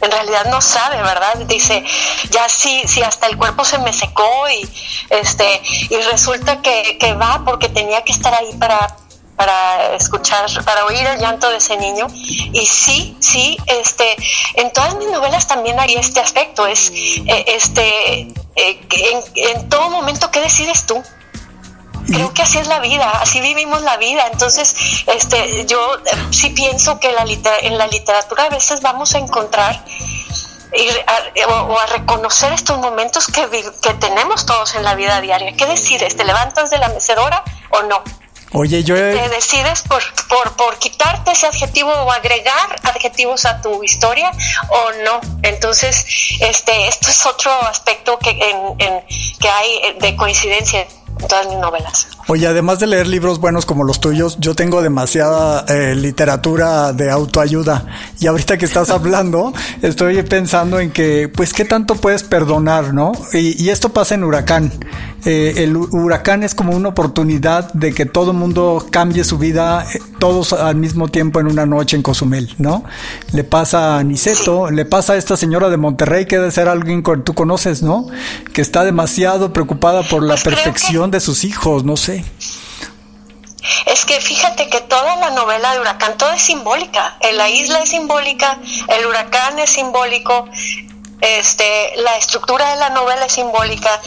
En 0.00 0.10
realidad 0.10 0.46
no 0.46 0.60
sabe, 0.62 0.96
¿verdad? 1.02 1.36
Dice, 1.46 1.84
ya 2.30 2.48
sí, 2.48 2.82
sí, 2.86 3.02
hasta 3.02 3.26
el 3.26 3.36
cuerpo 3.36 3.64
se 3.64 3.78
me 3.78 3.92
secó 3.92 4.48
y 4.48 4.66
este 5.10 5.60
y 5.90 5.96
resulta 5.96 6.62
que, 6.62 6.96
que 6.98 7.12
va 7.14 7.42
porque 7.44 7.68
tenía 7.68 8.02
que 8.04 8.12
estar 8.12 8.32
ahí 8.32 8.54
para 8.54 8.96
para 9.36 9.94
escuchar, 9.94 10.46
para 10.64 10.84
oír 10.86 11.06
el 11.06 11.20
llanto 11.20 11.48
de 11.50 11.58
ese 11.58 11.76
niño. 11.76 12.08
Y 12.14 12.66
sí, 12.66 13.16
sí, 13.20 13.56
este, 13.66 14.16
en 14.54 14.72
todas 14.72 14.96
mis 14.96 15.08
novelas 15.08 15.46
también 15.46 15.78
hay 15.78 15.94
este 15.94 16.18
aspecto, 16.20 16.66
es 16.66 16.90
eh, 16.90 17.44
este, 17.46 18.20
eh, 18.56 18.80
en, 18.90 19.22
en, 19.36 19.68
todo 19.68 19.90
momento, 19.90 20.30
¿qué 20.32 20.40
decides 20.40 20.86
tú? 20.86 21.00
Creo 22.08 22.32
que 22.32 22.42
así 22.42 22.58
es 22.58 22.66
la 22.66 22.80
vida, 22.80 23.10
así 23.20 23.40
vivimos 23.40 23.82
la 23.82 23.96
vida. 23.98 24.26
Entonces, 24.32 24.74
este, 25.06 25.66
yo 25.66 25.78
sí 26.30 26.50
pienso 26.50 26.98
que 26.98 27.12
la 27.12 27.24
en 27.62 27.78
la 27.78 27.86
literatura 27.86 28.44
a 28.44 28.48
veces 28.48 28.80
vamos 28.80 29.14
a 29.14 29.18
encontrar 29.18 29.84
y 30.72 30.88
o, 31.44 31.78
a 31.78 31.86
reconocer 31.86 32.52
estos 32.52 32.78
momentos 32.78 33.26
que, 33.28 33.46
que 33.82 33.94
tenemos 33.94 34.46
todos 34.46 34.74
en 34.74 34.84
la 34.84 34.94
vida 34.94 35.20
diaria. 35.20 35.54
¿Qué 35.56 35.66
decides? 35.66 36.16
¿Te 36.16 36.24
levantas 36.24 36.70
de 36.70 36.78
la 36.78 36.88
mecedora 36.88 37.42
o 37.70 37.82
no? 37.82 38.02
Oye, 38.52 38.82
yo... 38.82 38.94
Te 38.94 39.28
decides 39.28 39.82
por, 39.82 40.02
por, 40.28 40.56
por, 40.56 40.78
quitarte 40.78 41.32
ese 41.32 41.46
adjetivo 41.46 41.90
o 41.90 42.10
agregar 42.10 42.76
adjetivos 42.82 43.44
a 43.44 43.60
tu 43.60 43.82
historia 43.82 44.30
o 44.70 44.92
no. 45.04 45.20
Entonces, 45.42 46.06
este, 46.40 46.88
esto 46.88 47.10
es 47.10 47.26
otro 47.26 47.52
aspecto 47.66 48.18
que, 48.18 48.30
en, 48.30 48.56
en, 48.78 49.04
que 49.38 49.48
hay 49.48 49.98
de 50.00 50.16
coincidencia 50.16 50.80
en 50.80 50.88
todas 51.26 51.46
mis 51.48 51.58
novelas. 51.58 52.06
Oye, 52.28 52.46
además 52.46 52.78
de 52.78 52.86
leer 52.86 53.06
libros 53.06 53.40
buenos 53.40 53.66
como 53.66 53.84
los 53.84 54.00
tuyos, 54.00 54.36
yo 54.38 54.54
tengo 54.54 54.82
demasiada 54.82 55.64
eh, 55.68 55.94
literatura 55.94 56.92
de 56.92 57.10
autoayuda. 57.10 57.86
Y 58.20 58.26
ahorita 58.26 58.58
que 58.58 58.66
estás 58.66 58.90
hablando, 58.90 59.52
estoy 59.82 60.22
pensando 60.22 60.78
en 60.78 60.90
que, 60.90 61.28
pues, 61.28 61.52
¿qué 61.52 61.64
tanto 61.64 61.94
puedes 61.94 62.22
perdonar, 62.22 62.92
no? 62.94 63.12
Y, 63.32 63.68
esto 63.68 63.90
pasa 63.90 64.14
en 64.14 64.24
Huracán. 64.24 64.72
Eh, 65.24 65.54
el 65.64 65.76
huracán 65.76 66.42
es 66.42 66.54
como 66.54 66.74
una 66.74 66.90
oportunidad 66.90 67.72
de 67.72 67.92
que 67.92 68.06
todo 68.06 68.32
mundo 68.32 68.86
cambie 68.90 69.24
su 69.24 69.36
vida, 69.36 69.84
eh, 69.92 70.00
todos 70.18 70.52
al 70.52 70.76
mismo 70.76 71.08
tiempo 71.08 71.40
en 71.40 71.46
una 71.46 71.66
noche 71.66 71.96
en 71.96 72.02
Cozumel, 72.02 72.54
¿no? 72.58 72.84
Le 73.32 73.44
pasa 73.44 73.98
a 73.98 74.04
Niceto, 74.04 74.70
le 74.70 74.84
pasa 74.84 75.14
a 75.14 75.16
esta 75.16 75.36
señora 75.36 75.68
de 75.68 75.76
Monterrey, 75.76 76.26
que 76.26 76.36
debe 76.36 76.50
ser 76.50 76.68
alguien 76.68 77.02
que 77.02 77.16
tú 77.18 77.34
conoces, 77.34 77.82
¿no? 77.82 78.06
Que 78.52 78.60
está 78.60 78.84
demasiado 78.84 79.52
preocupada 79.52 80.02
por 80.02 80.22
la 80.22 80.34
pues 80.34 80.44
perfección 80.44 81.10
de 81.10 81.20
sus 81.20 81.44
hijos, 81.44 81.84
no 81.84 81.96
sé. 81.96 82.24
Es 83.86 84.04
que 84.04 84.20
fíjate 84.20 84.68
que 84.68 84.80
toda 84.82 85.16
la 85.16 85.30
novela 85.30 85.74
de 85.74 85.80
Huracán, 85.80 86.16
todo 86.16 86.32
es 86.32 86.42
simbólica. 86.42 87.18
La 87.34 87.48
isla 87.50 87.80
es 87.80 87.90
simbólica, 87.90 88.58
el 88.88 89.06
huracán 89.06 89.58
es 89.58 89.70
simbólico, 89.70 90.48
este, 91.20 91.96
la 91.96 92.16
estructura 92.16 92.70
de 92.70 92.76
la 92.76 92.90
novela 92.90 93.26
es 93.26 93.32
simbólica, 93.32 94.00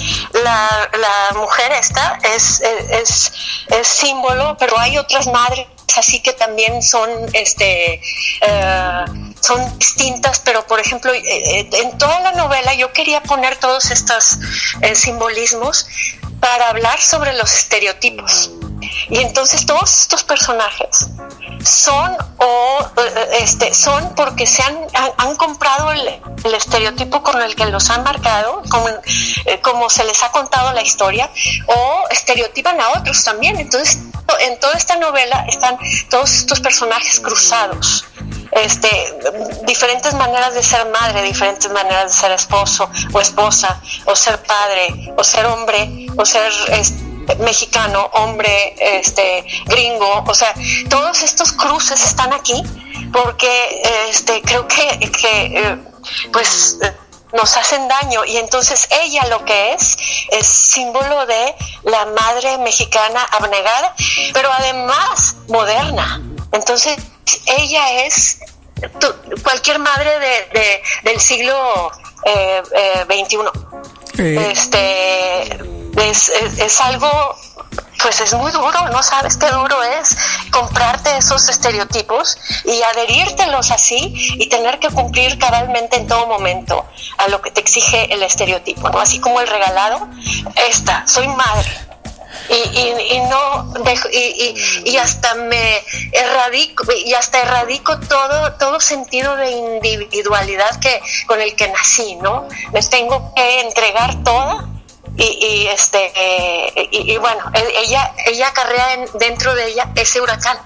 la, 0.44 0.90
la 0.98 1.40
mujer 1.40 1.72
esta 1.74 2.20
es, 2.36 2.62
es, 2.62 3.34
es, 3.68 3.88
símbolo, 3.88 4.56
pero 4.58 4.80
hay 4.80 4.98
otras 4.98 5.28
madres 5.28 5.68
así 5.98 6.20
que 6.22 6.34
también 6.34 6.82
son, 6.82 7.10
este, 7.34 8.02
eh, 8.42 9.06
son 9.40 9.80
distintas, 9.80 10.40
pero 10.40 10.66
por 10.66 10.80
ejemplo, 10.80 11.14
eh, 11.14 11.22
eh, 11.26 11.70
en 11.72 11.98
toda 11.98 12.20
la 12.22 12.32
novela 12.34 12.74
yo 12.74 12.92
quería 12.94 13.22
poner 13.24 13.56
todos 13.58 13.92
estos 13.92 14.38
simbolismos 14.94 15.88
para 16.42 16.70
hablar 16.70 17.00
sobre 17.00 17.32
los 17.38 17.54
estereotipos. 17.54 18.52
Y 19.10 19.20
entonces 19.20 19.66
todos 19.66 20.02
estos 20.02 20.24
personajes 20.24 21.08
son 21.64 22.18
o 22.38 22.92
este 23.34 23.74
son 23.74 24.16
porque 24.16 24.48
se 24.48 24.64
han, 24.64 24.76
han, 25.18 25.36
comprado 25.36 25.92
el, 25.92 26.20
estereotipo 26.54 27.22
con 27.22 27.40
el 27.42 27.56
que 27.56 27.68
los 27.68 27.90
han 27.92 28.04
marcado, 28.04 28.64
como, 28.70 28.88
eh, 29.46 29.60
como 29.62 29.90
se 29.90 30.04
les 30.04 30.24
ha 30.24 30.32
contado 30.32 30.74
la 30.74 30.82
historia, 30.82 31.30
o 31.68 32.04
estereotipan 32.10 32.82
a 32.82 32.90
otros 33.00 33.24
también. 33.24 33.60
Entonces, 33.60 34.00
en 34.40 34.60
toda 34.60 34.74
esta 34.74 34.96
novela 34.96 35.46
están 35.48 35.78
todos 36.10 36.32
estos 36.32 36.60
personajes 36.60 37.20
cruzados 37.20 38.06
este, 38.52 38.90
diferentes 39.64 40.14
maneras 40.14 40.54
de 40.54 40.64
ser 40.64 40.86
madre, 40.90 41.22
diferentes 41.24 41.70
maneras 41.72 42.12
de 42.12 42.18
ser 42.18 42.32
esposo 42.32 42.90
o 43.14 43.20
esposa, 43.20 43.82
o 44.06 44.16
ser 44.16 44.42
padre, 44.44 45.14
o 45.18 45.24
ser 45.24 45.46
hombre, 45.46 46.08
o 46.18 46.26
ser 46.26 46.52
este, 46.70 47.36
mexicano, 47.40 48.10
hombre, 48.14 48.76
este, 48.78 49.46
gringo, 49.66 50.24
o 50.28 50.34
sea, 50.34 50.54
todos 50.90 51.22
estos 51.24 51.54
cruces 51.54 52.04
están 52.04 52.34
aquí 52.34 52.62
porque 53.12 53.82
este, 54.10 54.42
creo 54.42 54.68
que, 54.68 55.12
que 55.12 55.46
eh, 55.58 55.78
pues 56.32 56.78
nos 57.34 57.56
hacen 57.58 57.88
daño 57.88 58.26
y 58.26 58.38
entonces 58.38 58.88
ella 58.92 59.26
lo 59.28 59.44
que 59.46 59.74
es 59.74 59.98
es 60.30 60.46
símbolo 60.46 61.26
de 61.26 61.56
la 61.84 62.06
madre 62.06 62.58
mexicana 62.58 63.24
abnegada, 63.32 63.96
pero 64.34 64.52
además 64.52 65.36
moderna. 65.48 66.22
Entonces 66.52 66.98
ella 67.46 68.06
es 68.06 68.40
cualquier 69.44 69.80
madre 69.80 70.12
de, 70.20 70.82
del 71.04 71.20
siglo 71.20 71.92
eh, 72.26 72.62
eh, 72.74 73.06
Este 74.52 75.44
es, 75.98 76.30
es, 76.30 76.82
algo, 76.82 77.10
pues 78.02 78.22
es 78.22 78.34
muy 78.34 78.52
duro, 78.52 78.90
no 78.90 79.04
sabes 79.04 79.38
qué 79.38 79.48
duro 79.48 79.82
es 79.84 80.18
comprarte 80.52 81.16
esos 81.18 81.48
estereotipos 81.50 82.38
y 82.66 82.82
adherírtelos 82.82 83.72
así 83.72 84.14
y 84.40 84.50
tener 84.50 84.80
que 84.80 84.90
cumplir 84.90 85.38
cabalmente 85.38 85.98
en 85.98 86.08
todo 86.08 86.28
momento 86.28 86.86
a 87.18 87.28
lo 87.28 87.42
que 87.42 87.52
te 87.52 87.62
exige 87.62 88.14
el 88.14 88.24
estereotipo, 88.24 88.90
¿no? 88.90 89.00
Así 89.00 89.20
como 89.20 89.40
el 89.42 89.48
regalado, 89.48 90.08
esta, 90.56 91.08
soy 91.08 91.28
madre 91.28 91.91
y, 92.50 93.14
y, 93.14 93.20
no 93.30 93.74
y, 94.12 94.56
y, 94.86 94.98
hasta 94.98 95.36
me 95.36 95.84
erradico 96.12 96.86
y 96.94 97.14
hasta 97.14 97.42
erradico 97.42 98.00
todo 98.00 98.54
todo 98.54 98.80
sentido 98.80 99.36
de 99.38 99.52
individualidad 99.52 100.80
que 100.80 101.02
con 101.28 101.42
el 101.42 101.56
que 101.56 101.68
nací 101.70 102.16
no 102.16 102.48
les 102.74 102.90
tengo 102.90 103.34
que 103.36 103.62
entregar 103.62 104.24
todo 104.24 104.68
y, 105.18 105.68
este 105.68 106.12
y, 106.92 107.18
bueno 107.18 107.52
e, 107.54 107.84
ella 107.84 108.14
ella 108.26 108.48
acarrea 108.48 109.06
dentro 109.14 109.54
de 109.56 109.68
ella 109.68 109.92
ese 109.96 110.22
huracán 110.22 110.58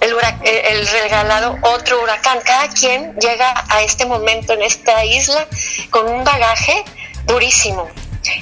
el, 0.00 0.14
el, 0.44 0.86
regalado 0.86 1.56
otro 1.62 2.02
huracán. 2.02 2.38
Cada 2.44 2.68
quien 2.68 3.16
llega 3.16 3.64
a 3.68 3.82
este 3.82 4.06
momento 4.06 4.52
en 4.52 4.62
esta 4.62 5.04
isla 5.04 5.46
con 5.90 6.08
un 6.08 6.24
bagaje 6.24 6.84
durísimo. 7.24 7.88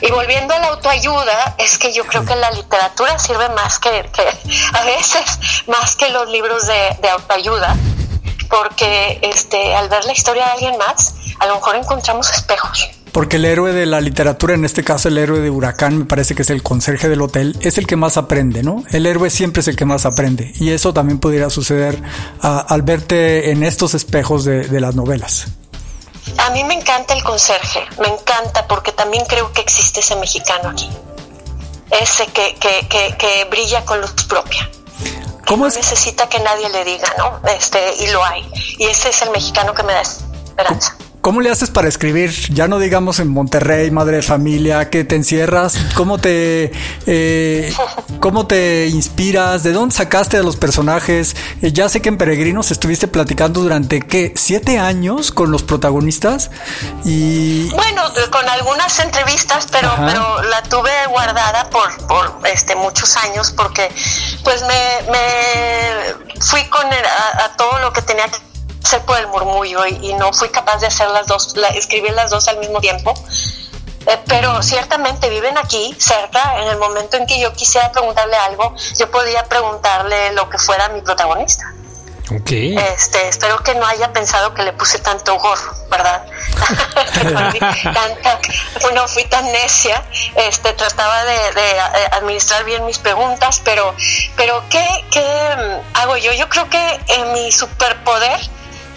Y 0.00 0.11
volviendo 0.11 0.54
a 0.54 0.59
la 0.59 0.68
autoayuda, 0.68 1.54
es 1.59 1.78
que 1.78 1.92
yo 1.92 2.04
creo 2.06 2.25
que 2.25 2.37
la 2.37 2.50
literatura 2.50 3.18
sirve 3.18 3.49
más 3.50 3.78
que, 3.78 3.88
a 3.88 4.85
veces, 4.85 5.64
más 5.68 5.97
que 5.97 6.11
los 6.11 6.28
libros 6.30 6.66
de, 6.66 7.09
autoayuda, 7.09 7.76
porque 8.49 9.18
este, 9.23 9.75
al 9.75 9.88
ver 9.88 10.04
la 10.04 10.12
historia 10.12 10.47
de 10.47 10.50
alguien 10.52 10.78
más, 10.78 11.14
a 11.38 11.47
lo 11.47 11.56
mejor 11.56 11.76
encontramos 11.76 12.30
espejos. 12.30 12.90
Porque 13.12 13.37
el 13.37 13.47
héroe 13.47 13.73
de 13.73 13.87
la 13.87 14.00
literatura, 14.02 14.54
en 14.54 14.66
este 14.66 14.85
caso 14.85 15.09
el 15.09 15.16
héroe 15.16 15.40
de 15.40 15.49
Huracán, 15.49 15.99
me 15.99 16.04
parece 16.04 16.35
que 16.35 16.42
es 16.42 16.50
el 16.50 16.62
conserje 16.62 17.09
del 17.09 17.23
hotel, 17.23 17.56
es 17.62 17.78
el 17.78 17.87
que 17.87 17.97
más 17.97 18.18
aprende, 18.18 18.62
¿no? 18.62 18.85
El 18.90 19.06
héroe 19.06 19.30
siempre 19.30 19.61
es 19.61 19.68
el 19.68 19.76
que 19.76 19.87
más 19.87 20.04
aprende. 20.04 20.52
Y 20.56 20.71
eso 20.71 20.92
también 20.92 21.18
pudiera 21.18 21.49
suceder 21.49 21.99
al 22.42 22.83
verte 22.83 23.50
en 23.52 23.62
estos 23.62 23.95
espejos 23.95 24.45
de 24.45 24.80
las 24.80 24.95
novelas. 24.95 25.47
A 26.38 26.50
mí 26.50 26.64
me 26.64 26.75
encanta 26.75 27.14
el 27.14 27.23
conserje, 27.23 27.87
me 28.00 28.09
encanta 28.09 28.66
porque 28.66 28.92
también 28.92 29.25
creo 29.26 29.52
que 29.52 29.61
existe 29.61 30.00
ese 30.00 30.16
mexicano 30.16 30.71
aquí. 30.71 30.90
Ese 31.90 32.26
que, 32.26 32.54
que, 32.56 32.87
que, 32.88 33.16
que 33.16 33.45
brilla 33.45 33.85
con 33.85 34.00
luz 34.00 34.12
propia. 34.28 34.68
¿Cómo 35.47 35.66
es? 35.68 35.76
necesita 35.76 36.28
que 36.28 36.40
nadie 36.40 36.68
le 36.68 36.85
diga, 36.85 37.14
¿no? 37.18 37.40
Este, 37.49 37.95
y 38.00 38.09
lo 38.09 38.25
hay. 38.25 38.49
Y 38.78 38.87
ese 38.87 39.11
es 39.11 39.23
el 39.23 39.30
mexicano 39.30 39.73
que 39.75 39.85
me 39.85 39.92
da 39.92 40.00
esperanza. 40.00 40.97
¿Cómo 41.26 41.40
le 41.40 41.50
haces 41.50 41.71
para 41.71 41.88
escribir? 41.88 42.30
Ya 42.54 42.68
no 42.68 42.78
digamos 42.78 43.18
en 43.18 43.26
Monterrey, 43.26 43.90
madre 43.90 44.18
de 44.18 44.23
familia, 44.23 44.90
que 44.90 45.02
te 45.02 45.16
encierras, 45.16 45.76
¿cómo 45.97 46.18
te, 46.18 46.71
eh, 47.09 47.75
cómo 48.21 48.47
te 48.47 48.87
inspiras? 48.87 49.64
¿De 49.64 49.73
dónde 49.73 49.92
sacaste 49.92 50.37
a 50.37 50.45
los 50.45 50.54
personajes? 50.54 51.35
Eh, 51.62 51.73
ya 51.73 51.88
sé 51.88 52.00
que 52.00 52.11
en 52.11 52.16
Peregrinos 52.16 52.71
estuviste 52.71 53.09
platicando 53.09 53.61
durante, 53.61 54.02
¿qué? 54.02 54.35
¿Siete 54.37 54.78
años 54.78 55.33
con 55.33 55.50
los 55.50 55.64
protagonistas? 55.64 56.52
Y... 57.04 57.71
Bueno, 57.71 58.02
con 58.30 58.49
algunas 58.49 58.97
entrevistas, 59.00 59.66
pero, 59.73 59.92
pero 60.06 60.45
la 60.45 60.62
tuve 60.62 60.92
guardada 61.09 61.68
por, 61.71 62.06
por 62.06 62.38
este, 62.47 62.76
muchos 62.76 63.16
años 63.16 63.50
porque 63.50 63.90
pues 64.45 64.62
me, 64.62 65.11
me 65.11 66.40
fui 66.40 66.62
con 66.68 66.87
a, 66.87 67.47
a 67.47 67.56
todo 67.56 67.80
lo 67.80 67.92
que 67.92 68.02
tenía 68.02 68.26
que 68.28 68.55
ser 68.86 69.02
por 69.02 69.18
el 69.18 69.26
murmullo 69.28 69.86
y, 69.86 70.14
no 70.14 70.32
fui 70.32 70.48
capaz 70.48 70.78
de 70.78 70.86
hacer 70.86 71.08
las 71.08 71.26
dos, 71.26 71.54
escribir 71.74 72.12
las 72.12 72.30
dos 72.30 72.48
al 72.48 72.58
mismo 72.58 72.80
tiempo. 72.80 73.12
eh, 74.06 74.18
pero 74.26 74.62
ciertamente 74.62 75.28
viven 75.28 75.58
aquí, 75.58 75.94
cerca. 75.98 76.62
En 76.62 76.68
el 76.68 76.78
momento 76.78 77.16
en 77.16 77.26
que 77.26 77.40
yo 77.40 77.52
quisiera 77.52 77.90
preguntarle 77.92 78.36
algo, 78.36 78.74
yo 78.98 79.10
podía 79.10 79.44
preguntarle 79.44 80.32
lo 80.32 80.48
que 80.48 80.58
fuera 80.58 80.88
mi 80.88 81.00
protagonista. 81.02 81.72
Okay. 82.28 82.76
Este, 82.76 83.28
espero 83.28 83.56
que 83.58 83.72
no 83.76 83.86
haya 83.86 84.12
pensado 84.12 84.52
que 84.52 84.64
le 84.64 84.72
puse 84.72 84.98
tanto 84.98 85.38
gorro, 85.38 85.72
¿verdad? 85.88 86.26
Tanta, 87.84 88.40
no 88.92 89.06
fui 89.06 89.24
tan 89.26 89.44
necia, 89.52 90.02
este, 90.34 90.72
trataba 90.72 91.22
de, 91.24 91.80
administrar 92.12 92.64
bien 92.64 92.84
mis 92.84 92.98
preguntas, 92.98 93.62
pero, 93.64 93.94
pero 94.36 94.60
¿qué, 94.68 94.84
¿qué, 95.12 95.22
mm, 95.22 95.96
hago 95.98 96.16
yo? 96.16 96.32
Yo 96.32 96.48
creo 96.48 96.68
que 96.68 97.00
eh, 97.06 97.24
mi 97.32 97.52
superpoder 97.52 98.40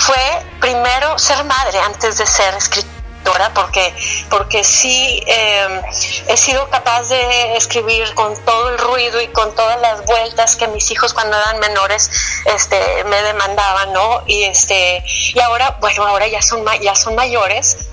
fue 0.09 0.43
primero 0.59 1.19
ser 1.19 1.43
madre 1.43 1.77
antes 1.81 2.17
de 2.17 2.25
ser 2.25 2.55
escritora 2.55 3.53
porque, 3.53 3.93
porque 4.27 4.63
sí 4.63 5.21
em, 5.27 5.81
he 6.27 6.35
sido 6.35 6.67
capaz 6.71 7.09
de 7.09 7.55
escribir 7.55 8.11
con 8.15 8.35
todo 8.43 8.69
el 8.69 8.79
ruido 8.79 9.21
y 9.21 9.27
con 9.27 9.53
todas 9.53 9.79
las 9.81 10.03
vueltas 10.05 10.55
que 10.55 10.67
mis 10.67 10.89
hijos 10.89 11.13
cuando 11.13 11.37
eran 11.37 11.59
menores 11.59 12.09
este, 12.45 13.03
me 13.03 13.21
demandaban, 13.21 13.93
¿no? 13.93 14.23
Y, 14.25 14.43
este, 14.45 15.03
y 15.35 15.39
ahora, 15.41 15.77
bueno, 15.79 16.07
ahora 16.07 16.27
ya 16.27 16.41
son, 16.41 16.65
ya 16.81 16.95
son 16.95 17.13
mayores 17.13 17.88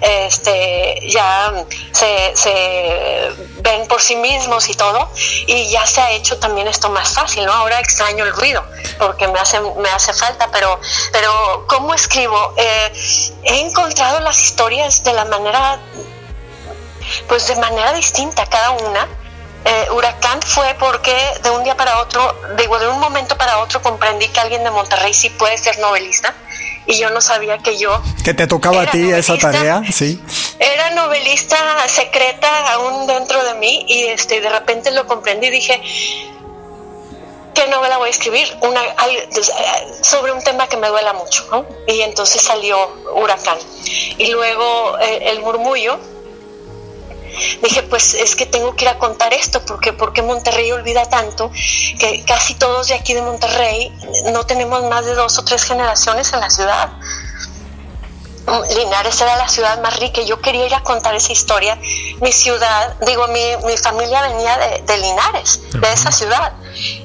este, 0.00 1.00
ya 1.08 1.52
se, 1.92 2.36
se, 2.36 3.30
ven 3.60 3.86
por 3.88 4.00
sí 4.00 4.16
mismos 4.16 4.68
y 4.68 4.74
todo, 4.74 5.10
y 5.46 5.68
ya 5.68 5.86
se 5.86 6.00
ha 6.00 6.10
hecho 6.12 6.38
también 6.38 6.68
esto 6.68 6.90
más 6.90 7.14
fácil, 7.14 7.44
¿no? 7.46 7.52
Ahora 7.52 7.80
extraño 7.80 8.24
el 8.24 8.32
ruido 8.32 8.64
porque 8.98 9.28
me 9.28 9.38
hace, 9.38 9.60
me 9.60 9.88
hace 9.88 10.12
falta, 10.12 10.48
pero, 10.52 10.80
pero 11.12 11.64
¿cómo 11.68 11.94
escribo? 11.94 12.54
Eh, 12.56 12.92
he 13.42 13.60
encontrado 13.60 14.20
las 14.20 14.42
historias 14.42 15.02
de 15.04 15.12
la 15.12 15.24
manera, 15.24 15.78
pues 17.28 17.46
de 17.48 17.56
manera 17.56 17.92
distinta 17.92 18.46
cada 18.46 18.70
una. 18.70 19.08
Eh, 19.64 19.88
huracán 19.92 20.42
fue 20.42 20.76
porque 20.78 21.16
de 21.42 21.50
un 21.50 21.64
día 21.64 21.74
para 21.74 21.98
otro, 22.00 22.36
digo, 22.58 22.78
de 22.78 22.86
un 22.86 23.00
momento 23.00 23.36
para 23.38 23.58
otro 23.58 23.80
comprendí 23.80 24.28
que 24.28 24.40
alguien 24.40 24.62
de 24.62 24.70
Monterrey 24.70 25.14
sí 25.14 25.30
puede 25.30 25.56
ser 25.56 25.78
novelista 25.78 26.34
y 26.86 26.98
yo 26.98 27.08
no 27.10 27.22
sabía 27.22 27.58
que 27.58 27.78
yo... 27.78 28.02
Que 28.22 28.34
te 28.34 28.46
tocaba 28.46 28.82
a 28.82 28.90
ti 28.90 29.10
esa 29.10 29.38
tarea, 29.38 29.82
sí. 29.90 30.22
Era 30.58 30.90
novelista 30.90 31.56
secreta 31.88 32.72
aún 32.72 33.06
dentro 33.06 33.42
de 33.42 33.54
mí 33.54 33.86
y 33.88 34.04
este, 34.04 34.42
de 34.42 34.50
repente 34.50 34.90
lo 34.90 35.06
comprendí 35.06 35.46
y 35.46 35.50
dije, 35.50 35.80
¿qué 37.54 37.66
novela 37.68 37.96
voy 37.96 38.08
a 38.08 38.10
escribir? 38.10 38.46
Una, 38.60 38.82
sobre 40.02 40.32
un 40.32 40.42
tema 40.42 40.66
que 40.66 40.76
me 40.76 40.88
duela 40.88 41.14
mucho, 41.14 41.46
¿no? 41.50 41.64
Y 41.86 42.02
entonces 42.02 42.42
salió 42.42 42.76
Huracán. 43.14 43.58
Y 44.18 44.26
luego 44.26 44.98
eh, 44.98 45.30
El 45.30 45.40
Murmullo, 45.40 45.98
dije, 47.62 47.82
pues 47.82 48.14
es 48.14 48.36
que 48.36 48.46
tengo 48.46 48.74
que 48.76 48.84
ir 48.84 48.88
a 48.90 48.98
contar 48.98 49.32
esto, 49.32 49.64
porque 49.64 49.92
porque 49.92 50.22
Monterrey 50.22 50.70
olvida 50.72 51.04
tanto 51.06 51.50
que 51.98 52.24
casi 52.24 52.54
todos 52.54 52.88
de 52.88 52.94
aquí 52.94 53.14
de 53.14 53.22
Monterrey 53.22 53.92
no 54.32 54.44
tenemos 54.44 54.82
más 54.84 55.04
de 55.04 55.14
dos 55.14 55.38
o 55.38 55.44
tres 55.44 55.64
generaciones 55.64 56.32
en 56.32 56.40
la 56.40 56.50
ciudad. 56.50 56.90
Linares 58.76 59.20
era 59.20 59.36
la 59.36 59.48
ciudad 59.48 59.80
más 59.80 59.98
rica 59.98 60.20
y 60.20 60.26
yo 60.26 60.40
quería 60.40 60.66
ir 60.66 60.74
a 60.74 60.82
contar 60.82 61.14
esa 61.14 61.32
historia. 61.32 61.78
Mi 62.20 62.30
ciudad, 62.30 62.94
digo, 63.06 63.26
mi, 63.28 63.40
mi 63.64 63.76
familia 63.78 64.20
venía 64.22 64.58
de, 64.86 64.98
Linares, 64.98 65.60
de 65.72 65.92
esa 65.92 66.12
ciudad. 66.12 66.52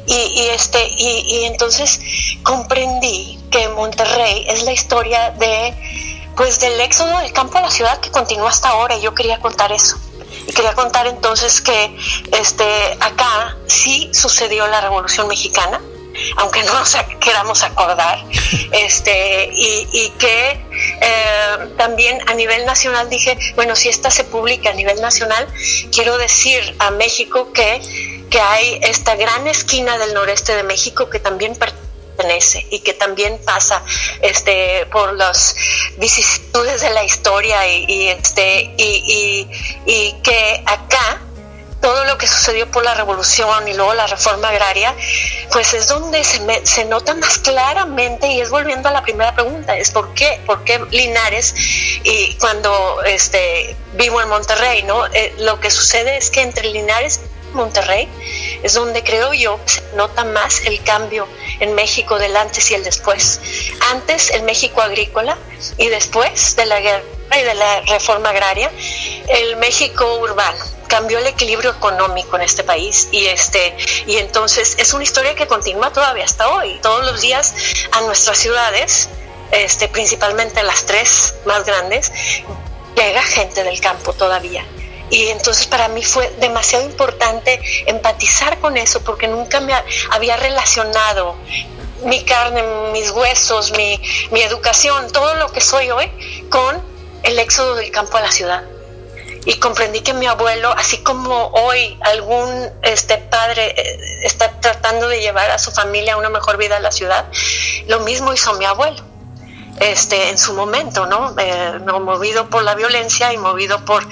Y, 0.06 0.14
y 0.14 0.50
este, 0.50 0.86
y, 0.86 1.24
y, 1.28 1.46
entonces 1.46 2.02
comprendí 2.44 3.40
que 3.52 3.70
Monterrey 3.70 4.46
es 4.50 4.64
la 4.64 4.74
historia 4.74 5.32
de, 5.32 5.74
pues, 6.36 6.60
del 6.60 6.80
éxodo 6.82 7.20
del 7.20 7.32
campo 7.32 7.58
a 7.58 7.62
la 7.62 7.72
ciudad 7.72 8.00
que 8.00 8.12
continúa 8.12 8.50
hasta 8.50 8.70
ahora 8.70 8.98
y 8.98 9.02
yo 9.02 9.16
quería 9.16 9.40
contar 9.40 9.72
eso. 9.72 9.98
Y 10.50 10.52
quería 10.52 10.74
contar 10.74 11.06
entonces 11.06 11.62
que 11.62 11.96
este, 12.32 12.98
acá 13.00 13.56
sí 13.68 14.10
sucedió 14.12 14.66
la 14.66 14.82
Revolución 14.82 15.28
Mexicana, 15.28 15.80
aunque 16.38 16.64
no 16.64 16.74
nos 16.74 16.98
queramos 17.20 17.62
acordar, 17.62 18.18
este, 18.72 19.52
y, 19.54 20.10
que 20.18 20.66
eh, 21.02 21.70
también 21.78 22.28
a 22.28 22.34
nivel 22.34 22.66
nacional 22.66 23.12
dije, 23.12 23.38
bueno, 23.54 23.76
si 23.76 23.90
esta 23.90 24.10
se 24.10 24.24
publica 24.24 24.72
a 24.72 24.74
nivel 24.74 25.00
nacional, 25.02 25.48
quiero 25.92 26.18
decir 26.18 26.76
a 26.80 26.90
México 26.90 27.54
que, 27.54 27.80
que 28.32 28.42
hay 28.42 28.80
esta 28.82 29.16
gran 29.16 29.48
esquina 29.48 30.00
del 30.00 30.16
noreste 30.16 30.56
de 30.56 30.64
México 30.64 31.12
que 31.12 31.20
también 31.20 31.56
pertenece 31.56 32.66
y 32.72 32.80
que 32.80 32.94
también 32.94 33.40
pasa 33.46 33.84
este 34.22 34.88
por 34.88 35.14
las 35.14 35.56
vicisitudes 35.98 36.82
de 36.82 36.92
la 36.92 37.04
historia 37.04 37.68
y, 37.68 38.08
este 38.08 38.74
y, 38.78 39.48
y, 39.86 40.14
que 40.24 40.64
acá 40.66 41.22
todo 41.82 42.04
lo 42.06 42.18
que 42.18 42.28
sucedió 42.28 42.70
por 42.72 42.84
la 42.84 42.94
revolución 42.94 43.68
y 43.68 43.74
luego 43.74 43.94
la 43.94 44.06
reforma 44.08 44.50
agraria, 44.50 44.94
pues 45.52 45.74
es 45.74 45.88
donde 45.88 46.24
se, 46.24 46.66
se 46.66 46.86
nota 46.86 47.14
más 47.16 47.40
claramente 47.40 48.28
y 48.28 48.42
es 48.42 48.50
volviendo 48.50 48.90
a 48.90 48.92
la 48.92 49.02
primera 49.02 49.34
pregunta, 49.34 49.78
es 49.78 49.92
por 49.92 50.14
qué, 50.14 50.42
por 50.46 50.64
qué 50.66 50.80
Linares 50.92 51.56
y 52.04 52.36
cuando 52.36 53.02
este, 53.04 53.76
vivo 53.94 54.22
en 54.22 54.28
Monterrey, 54.28 54.84
¿no? 54.84 55.06
Eh, 55.08 55.34
lo 55.40 55.60
que 55.60 55.72
sucede 55.72 56.18
es 56.18 56.30
que 56.30 56.42
entre 56.42 56.68
Linares 56.68 57.22
Monterrey 57.54 58.08
es 58.64 58.74
donde 58.74 59.04
creo 59.04 59.34
yo 59.34 59.60
se 59.66 59.82
nota 59.96 60.24
más 60.26 60.66
el 60.66 60.82
cambio 60.84 61.28
en 61.60 61.76
México 61.76 62.20
del 62.20 62.36
antes 62.36 62.72
y 62.72 62.76
el 62.76 62.84
después. 62.84 63.40
Antes 63.92 64.32
el 64.32 64.44
México 64.44 64.82
agrícola 64.82 65.38
y 65.78 65.88
después 65.88 66.56
de 66.56 66.66
la 66.66 66.80
guerra 66.80 67.04
y 67.38 67.42
de 67.42 67.54
la 67.54 67.82
reforma 67.82 68.30
agraria, 68.30 68.72
el 69.28 69.58
México 69.58 70.16
urbano 70.16 70.64
cambió 70.88 71.20
el 71.20 71.28
equilibrio 71.28 71.72
económico 71.72 72.36
en 72.36 72.42
este 72.42 72.64
país 72.64 73.10
y 73.12 73.28
este 73.28 73.78
y 74.08 74.18
entonces 74.18 74.76
es 74.80 74.92
una 74.94 75.04
historia 75.04 75.36
que 75.36 75.46
continúa 75.46 75.94
todavía 75.94 76.26
hasta 76.26 76.50
hoy. 76.50 76.80
Todos 76.82 77.06
los 77.06 77.22
días 77.22 77.54
a 77.92 78.02
nuestras 78.02 78.38
ciudades, 78.38 79.10
este, 79.52 79.88
principalmente 79.88 80.64
las 80.64 80.86
tres 80.86 81.36
más 81.46 81.64
grandes, 81.66 82.12
llega 82.96 83.22
gente 83.22 83.64
del 83.64 83.80
campo 83.80 84.14
todavía 84.14 84.66
y 85.10 85.28
entonces 85.28 85.68
para 85.68 85.88
mí 85.88 86.04
fue 86.04 86.30
demasiado 86.40 86.86
importante 86.86 87.60
empatizar 87.88 88.60
con 88.60 88.78
eso 88.78 89.02
porque 89.04 89.28
nunca 89.28 89.60
me 89.60 89.74
había 90.12 90.38
relacionado 90.38 91.36
mi 92.04 92.24
carne, 92.24 92.64
mis 92.94 93.12
huesos, 93.12 93.72
mi, 93.72 94.00
mi 94.32 94.42
educación, 94.42 95.12
todo 95.12 95.36
lo 95.36 95.52
que 95.52 95.62
soy 95.62 95.90
hoy 95.92 96.10
con 96.50 96.82
el 97.24 97.40
éxodo 97.40 97.76
del 97.76 97.92
campo 97.92 98.18
a 98.18 98.22
la 98.22 98.32
ciudad. 98.32 98.64
Y 99.46 99.56
comprendí 99.56 100.02
que 100.02 100.14
mi 100.14 100.28
abuelo, 100.28 100.72
así 100.78 100.98
como 101.00 101.48
hoy 101.48 101.98
algún 102.02 102.70
este 102.84 103.18
padre 103.18 103.74
eh, 103.76 104.00
está 104.24 104.60
tratando 104.60 105.08
de 105.08 105.22
llevar 105.22 105.50
a 105.50 105.58
su 105.58 105.72
familia 105.72 106.14
a 106.14 106.18
una 106.18 106.30
mejor 106.30 106.58
vida 106.58 106.78
en 106.78 106.84
la 106.84 106.92
ciudad, 106.92 107.26
lo 107.88 108.02
mismo 108.02 108.34
hizo 108.34 108.54
mi 108.54 108.66
abuelo 108.66 109.09
este, 109.80 110.30
en 110.30 110.38
su 110.38 110.54
momento, 110.54 111.06
¿no? 111.06 111.34
Eh, 111.38 111.80
movido 112.02 112.50
por 112.50 112.64
la 112.64 112.76
violencia 112.76 113.34
y 113.34 113.38
movido 113.38 113.84
por, 113.86 114.04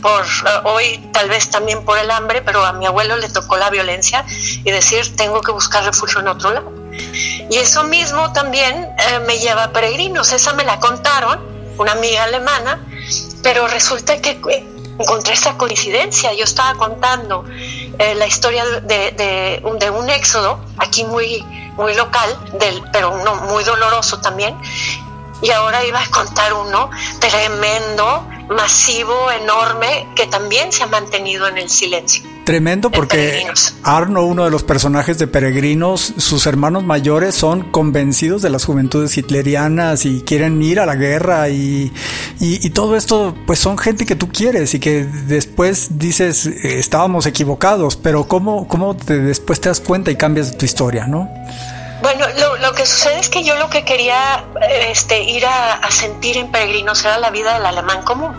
por 0.00 0.22
eh, 0.22 0.60
hoy 0.64 1.08
tal 1.12 1.28
vez 1.28 1.50
también 1.50 1.84
por 1.84 1.98
el 1.98 2.10
hambre, 2.10 2.42
pero 2.42 2.64
a 2.64 2.72
mi 2.72 2.86
abuelo 2.86 3.16
le 3.16 3.28
tocó 3.28 3.56
la 3.56 3.70
violencia 3.70 4.24
y 4.28 4.70
decir, 4.70 5.16
tengo 5.16 5.40
que 5.40 5.52
buscar 5.52 5.84
refugio 5.84 6.20
en 6.20 6.28
otro 6.28 6.52
lado. 6.52 6.72
Y 7.50 7.56
eso 7.56 7.84
mismo 7.84 8.32
también 8.32 8.74
eh, 8.76 9.20
me 9.26 9.38
lleva 9.38 9.64
a 9.64 9.72
peregrinos, 9.72 10.32
esa 10.32 10.52
me 10.54 10.64
la 10.64 10.78
contaron, 10.78 11.40
una 11.78 11.92
amiga 11.92 12.24
alemana, 12.24 12.80
pero 13.42 13.66
resulta 13.66 14.20
que 14.20 14.40
encontré 14.98 15.34
esa 15.34 15.56
coincidencia, 15.56 16.32
yo 16.34 16.44
estaba 16.44 16.74
contando 16.78 17.44
la 17.98 18.26
historia 18.26 18.64
de, 18.64 19.10
de, 19.12 19.62
de 19.80 19.90
un 19.90 20.08
éxodo, 20.08 20.60
aquí 20.78 21.04
muy 21.04 21.44
muy 21.76 21.94
local, 21.94 22.30
del, 22.58 22.82
pero 22.92 23.16
no, 23.24 23.34
muy 23.46 23.64
doloroso 23.64 24.20
también, 24.20 24.56
y 25.42 25.50
ahora 25.50 25.84
iba 25.84 26.02
a 26.02 26.10
contar 26.10 26.52
uno 26.54 26.90
tremendo, 27.18 28.26
masivo, 28.48 29.30
enorme, 29.30 30.08
que 30.14 30.26
también 30.26 30.72
se 30.72 30.82
ha 30.82 30.86
mantenido 30.86 31.48
en 31.48 31.58
el 31.58 31.68
silencio. 31.68 32.22
Tremendo 32.44 32.90
porque 32.90 33.42
Arno, 33.82 34.26
uno 34.26 34.44
de 34.44 34.50
los 34.50 34.62
personajes 34.64 35.18
de 35.18 35.26
Peregrinos, 35.26 36.12
sus 36.18 36.46
hermanos 36.46 36.84
mayores 36.84 37.34
son 37.34 37.70
convencidos 37.70 38.42
de 38.42 38.50
las 38.50 38.66
juventudes 38.66 39.16
hitlerianas 39.16 40.04
y 40.04 40.20
quieren 40.20 40.60
ir 40.62 40.78
a 40.78 40.84
la 40.84 40.94
guerra 40.94 41.48
y, 41.48 41.90
y, 42.40 42.70
todo 42.70 42.96
esto 42.96 43.34
pues 43.46 43.58
son 43.58 43.78
gente 43.78 44.04
que 44.04 44.14
tú 44.14 44.28
quieres 44.28 44.74
y 44.74 44.80
que 44.80 45.04
después 45.04 45.98
dices 45.98 46.44
eh, 46.44 46.78
estábamos 46.78 47.24
equivocados, 47.24 47.96
pero 47.96 48.28
¿cómo, 48.28 48.68
cómo 48.68 48.94
te, 48.94 49.18
después 49.20 49.58
te 49.58 49.70
das 49.70 49.80
cuenta 49.80 50.10
y 50.10 50.16
cambias 50.16 50.58
tu 50.58 50.66
historia, 50.66 51.06
¿no? 51.06 51.30
Bueno, 52.02 52.26
lo, 52.60 52.72
que 52.74 52.84
sucede 52.86 53.18
es 53.18 53.28
que 53.28 53.44
yo 53.44 53.56
lo 53.56 53.70
que 53.70 53.84
quería 53.84 54.44
este, 54.88 55.22
ir 55.22 55.46
a, 55.46 55.80
sentir 55.90 56.36
en 56.36 56.50
peregrinos 56.50 57.04
era 57.04 57.18
la 57.18 57.30
vida 57.30 57.54
del 57.54 57.66
alemán 57.66 58.02
común. 58.02 58.34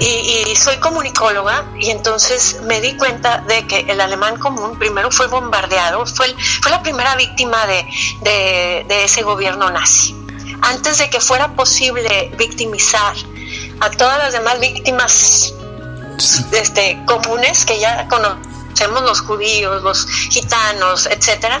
Y, 0.00 0.54
soy 0.56 0.78
comunicóloga 0.78 1.66
y 1.78 1.90
entonces 1.90 2.60
me 2.62 2.80
di 2.80 2.96
cuenta 2.96 3.38
de 3.46 3.66
que 3.66 3.80
el 3.80 4.00
alemán 4.00 4.38
común 4.38 4.78
primero 4.78 5.10
fue 5.10 5.26
bombardeado, 5.26 6.06
fue, 6.06 6.34
fue 6.62 6.70
la 6.70 6.82
primera 6.82 7.14
víctima 7.14 7.66
de, 7.66 8.84
de 8.88 9.04
ese 9.04 9.22
gobierno 9.22 9.70
nazi. 9.70 10.16
Antes 10.62 10.98
de 10.98 11.10
que 11.10 11.20
fuera 11.20 11.52
posible 11.52 12.32
victimizar 12.36 13.14
a 13.80 13.90
todas 13.90 14.18
las 14.18 14.32
demás 14.32 14.58
víctimas 14.58 15.54
este, 16.52 16.98
comunes 17.06 17.64
que 17.64 17.78
ya 17.78 18.08
conocemos 18.08 18.55
los 19.02 19.20
judíos, 19.20 19.82
los 19.82 20.06
gitanos, 20.30 21.06
etcétera, 21.06 21.60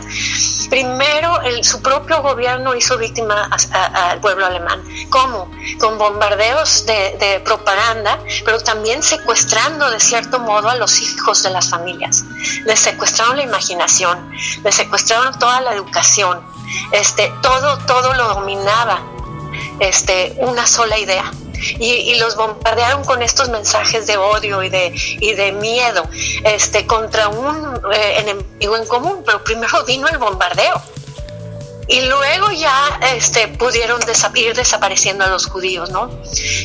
primero 0.68 1.40
el, 1.42 1.64
su 1.64 1.80
propio 1.80 2.22
gobierno 2.22 2.74
hizo 2.74 2.98
víctima 2.98 3.48
al 3.72 4.20
pueblo 4.20 4.46
alemán. 4.46 4.82
¿Cómo? 5.10 5.50
Con 5.78 5.98
bombardeos 5.98 6.86
de, 6.86 7.16
de, 7.18 7.40
propaganda, 7.40 8.18
pero 8.44 8.60
también 8.60 9.02
secuestrando 9.02 9.90
de 9.90 10.00
cierto 10.00 10.38
modo 10.38 10.68
a 10.68 10.76
los 10.76 11.00
hijos 11.00 11.42
de 11.42 11.50
las 11.50 11.70
familias. 11.70 12.24
Les 12.64 12.80
secuestraron 12.80 13.36
la 13.36 13.42
imaginación, 13.42 14.30
les 14.64 14.74
secuestraron 14.74 15.38
toda 15.38 15.60
la 15.60 15.72
educación, 15.74 16.40
este, 16.92 17.32
todo, 17.42 17.78
todo 17.86 18.12
lo 18.14 18.28
dominaba 18.28 19.00
este, 19.80 20.34
una 20.38 20.66
sola 20.66 20.98
idea. 20.98 21.30
Y, 21.78 22.14
los 22.16 22.34
bombardearon 22.36 23.04
con 23.04 23.22
estos 23.22 23.50
mensajes 23.50 24.06
de 24.06 24.16
odio 24.16 24.62
y 24.62 24.70
de, 24.70 24.92
y 25.20 25.34
de 25.34 25.52
miedo 25.52 26.08
este, 26.44 26.86
contra 26.86 27.28
un 27.28 27.80
eh, 27.92 28.18
enemigo 28.18 28.76
en 28.76 28.86
común, 28.86 29.22
pero 29.24 29.44
primero 29.44 29.84
vino 29.84 30.08
el 30.08 30.18
bombardeo. 30.18 30.80
Y 31.88 32.00
luego 32.00 32.50
ya 32.50 32.98
este, 33.14 33.46
pudieron 33.48 34.00
ir 34.34 34.54
desapareciendo 34.56 35.24
a 35.24 35.28
los 35.28 35.46
judíos, 35.46 35.90
¿no? 35.90 36.10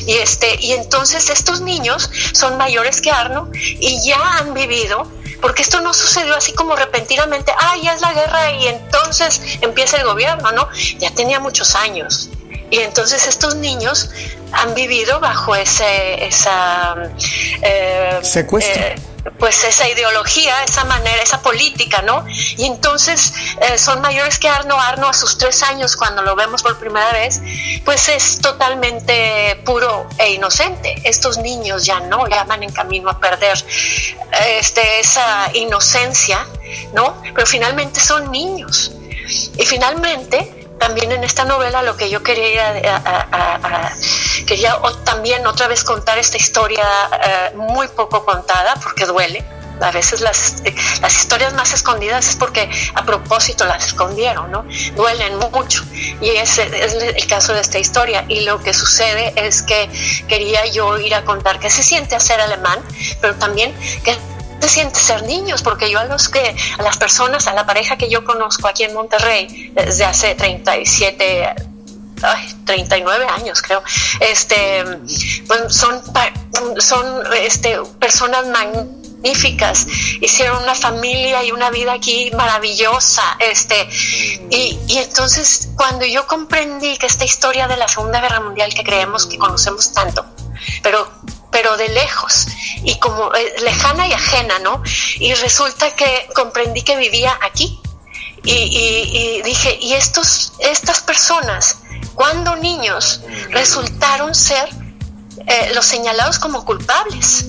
Y, 0.06 0.14
este, 0.14 0.56
y 0.60 0.72
entonces 0.72 1.30
estos 1.30 1.60
niños 1.60 2.10
son 2.32 2.56
mayores 2.56 3.00
que 3.00 3.10
Arno 3.10 3.48
y 3.52 4.04
ya 4.04 4.38
han 4.38 4.52
vivido 4.52 5.06
porque 5.42 5.62
esto 5.62 5.80
no 5.80 5.92
sucedió 5.92 6.36
así 6.36 6.52
como 6.52 6.76
repentinamente, 6.76 7.52
ah, 7.58 7.74
ya 7.82 7.94
es 7.94 8.00
la 8.00 8.14
guerra 8.14 8.52
y 8.52 8.68
entonces 8.68 9.42
empieza 9.60 9.98
el 9.98 10.04
gobierno, 10.04 10.52
¿no? 10.52 10.68
Ya 10.98 11.10
tenía 11.10 11.40
muchos 11.40 11.74
años. 11.74 12.30
Y 12.72 12.78
entonces 12.78 13.26
estos 13.26 13.56
niños 13.56 14.08
han 14.50 14.74
vivido 14.74 15.20
bajo 15.20 15.54
ese, 15.54 16.24
esa... 16.24 16.94
Eh, 17.60 18.18
Secuestro. 18.22 18.82
Eh, 18.82 18.94
pues 19.38 19.62
esa 19.64 19.86
ideología, 19.90 20.64
esa 20.64 20.84
manera, 20.84 21.22
esa 21.22 21.42
política, 21.42 22.00
¿no? 22.00 22.24
Y 22.56 22.64
entonces 22.64 23.34
eh, 23.60 23.76
son 23.76 24.00
mayores 24.00 24.38
que 24.38 24.48
Arno. 24.48 24.80
Arno 24.80 25.06
a 25.06 25.12
sus 25.12 25.36
tres 25.36 25.62
años, 25.62 25.96
cuando 25.96 26.22
lo 26.22 26.34
vemos 26.34 26.62
por 26.62 26.78
primera 26.78 27.12
vez, 27.12 27.42
pues 27.84 28.08
es 28.08 28.38
totalmente 28.40 29.60
puro 29.66 30.08
e 30.16 30.32
inocente. 30.32 30.94
Estos 31.04 31.36
niños 31.36 31.84
ya 31.84 32.00
no, 32.00 32.26
ya 32.26 32.44
van 32.44 32.62
en 32.62 32.72
camino 32.72 33.10
a 33.10 33.20
perder 33.20 33.62
este, 34.58 34.98
esa 34.98 35.50
inocencia, 35.52 36.46
¿no? 36.94 37.20
Pero 37.34 37.46
finalmente 37.46 38.00
son 38.00 38.30
niños. 38.32 38.92
Y 39.58 39.66
finalmente 39.66 40.61
también 40.82 41.12
en 41.12 41.22
esta 41.22 41.44
novela 41.44 41.80
lo 41.84 41.96
que 41.96 42.10
yo 42.10 42.24
quería 42.24 42.70
a, 42.96 43.92
quería 44.48 44.76
también 45.04 45.46
otra 45.46 45.68
vez 45.68 45.84
contar 45.84 46.18
esta 46.18 46.36
historia 46.36 46.84
eh, 47.24 47.52
muy 47.54 47.86
poco 47.86 48.24
contada 48.24 48.74
porque 48.82 49.06
duele 49.06 49.44
a 49.80 49.92
veces 49.92 50.20
las, 50.20 50.62
las 51.00 51.16
historias 51.16 51.54
más 51.54 51.72
escondidas 51.72 52.28
es 52.30 52.36
porque 52.36 52.68
a 52.94 53.04
propósito 53.04 53.64
las 53.64 53.86
escondieron, 53.86 54.50
¿no? 54.50 54.64
Duelen 54.94 55.38
mucho. 55.38 55.82
Y 56.20 56.30
ese 56.30 56.62
es 56.84 56.94
el 56.94 57.26
caso 57.26 57.52
de 57.52 57.60
esta 57.60 57.78
historia. 57.78 58.24
Y 58.28 58.40
lo 58.40 58.60
que 58.60 58.74
sucede 58.74 59.32
es 59.34 59.62
que 59.62 59.88
quería 60.28 60.66
yo 60.66 60.98
ir 60.98 61.14
a 61.14 61.24
contar 61.24 61.58
qué 61.58 61.68
se 61.68 61.82
siente 61.82 62.14
hacer 62.14 62.40
alemán, 62.40 62.78
pero 63.20 63.34
también 63.36 63.74
que 64.04 64.16
se 64.62 64.68
siente 64.68 65.00
ser 65.00 65.24
niños, 65.24 65.60
porque 65.62 65.90
yo 65.90 65.98
a 65.98 66.04
los 66.04 66.28
que, 66.28 66.54
a 66.78 66.82
las 66.82 66.96
personas, 66.96 67.48
a 67.48 67.54
la 67.54 67.66
pareja 67.66 67.96
que 67.96 68.08
yo 68.08 68.24
conozco 68.24 68.68
aquí 68.68 68.84
en 68.84 68.94
Monterrey 68.94 69.72
desde 69.74 70.04
hace 70.04 70.36
37 70.36 71.54
Ay, 72.22 72.54
39 72.64 73.26
años 73.26 73.60
creo, 73.60 73.82
este, 74.20 74.84
pues 75.48 75.74
son, 75.74 76.00
son 76.78 77.04
este, 77.34 77.76
personas 77.98 78.46
magníficas, 78.46 79.88
hicieron 80.20 80.62
una 80.62 80.76
familia 80.76 81.42
y 81.42 81.50
una 81.50 81.70
vida 81.70 81.94
aquí 81.94 82.30
maravillosa, 82.36 83.24
este, 83.40 83.88
y, 84.50 84.78
y 84.86 84.98
entonces 84.98 85.70
cuando 85.74 86.06
yo 86.06 86.24
comprendí 86.28 86.96
que 86.96 87.06
esta 87.06 87.24
historia 87.24 87.66
de 87.66 87.76
la 87.76 87.88
Segunda 87.88 88.20
Guerra 88.20 88.38
Mundial 88.38 88.72
que 88.72 88.84
creemos 88.84 89.26
que 89.26 89.36
conocemos 89.36 89.92
tanto, 89.92 90.24
pero 90.80 91.10
pero 91.52 91.76
de 91.76 91.88
lejos 91.90 92.48
y 92.82 92.98
como 92.98 93.32
eh, 93.34 93.54
lejana 93.62 94.08
y 94.08 94.12
ajena, 94.12 94.58
¿no? 94.58 94.82
Y 95.20 95.32
resulta 95.34 95.94
que 95.94 96.28
comprendí 96.34 96.82
que 96.82 96.96
vivía 96.96 97.38
aquí 97.42 97.78
y, 98.44 99.40
dije, 99.44 99.78
¿y 99.80 99.92
estos, 99.92 100.54
estas 100.58 101.00
personas, 101.02 101.76
cuando 102.14 102.56
niños, 102.56 103.20
resultaron 103.50 104.34
ser 104.34 104.68
eh, 105.46 105.70
los 105.74 105.84
señalados 105.84 106.40
como 106.40 106.64
culpables? 106.64 107.46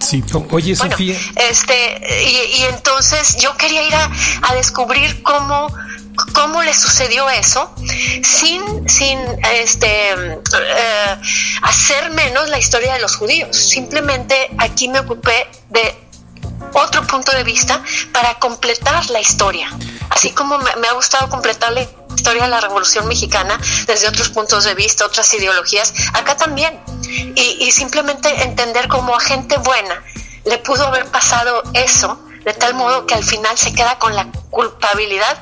Sí, 0.00 0.22
oye 0.50 0.74
Sofía. 0.74 1.16
Este, 1.36 2.00
y, 2.26 2.58
y, 2.58 2.64
entonces 2.64 3.36
yo 3.38 3.56
quería 3.56 3.82
ir 3.86 3.94
a, 3.94 4.10
a 4.42 4.54
descubrir 4.54 5.22
cómo 5.22 5.68
cómo 6.32 6.62
le 6.62 6.74
sucedió 6.74 7.28
eso 7.30 7.72
sin, 8.22 8.88
sin 8.88 9.18
este, 9.52 10.12
eh, 10.12 11.16
hacer 11.62 12.10
menos 12.10 12.48
la 12.48 12.58
historia 12.58 12.94
de 12.94 13.00
los 13.00 13.16
judíos. 13.16 13.56
Simplemente 13.56 14.50
aquí 14.58 14.88
me 14.88 15.00
ocupé 15.00 15.48
de 15.70 15.94
otro 16.72 17.06
punto 17.06 17.32
de 17.32 17.44
vista 17.44 17.82
para 18.12 18.34
completar 18.38 19.08
la 19.10 19.20
historia. 19.20 19.70
Así 20.10 20.30
como 20.30 20.58
me, 20.58 20.88
ha 20.88 20.92
gustado 20.92 21.28
completar 21.28 21.72
la 21.72 21.82
historia 22.16 22.44
de 22.44 22.48
la 22.48 22.60
Revolución 22.60 23.06
Mexicana 23.08 23.58
desde 23.86 24.08
otros 24.08 24.30
puntos 24.30 24.64
de 24.64 24.74
vista, 24.74 25.04
otras 25.04 25.32
ideologías, 25.34 25.92
acá 26.12 26.36
también. 26.36 26.80
Y, 27.34 27.56
y 27.60 27.70
simplemente 27.70 28.42
entender 28.42 28.88
cómo 28.88 29.14
a 29.14 29.20
gente 29.20 29.56
buena 29.58 30.02
le 30.44 30.58
pudo 30.58 30.86
haber 30.86 31.06
pasado 31.06 31.62
eso 31.72 32.18
de 32.44 32.52
tal 32.52 32.74
modo 32.74 33.06
que 33.06 33.14
al 33.14 33.24
final 33.24 33.56
se 33.56 33.72
queda 33.72 33.98
con 33.98 34.14
la 34.14 34.30
culpabilidad 34.50 35.40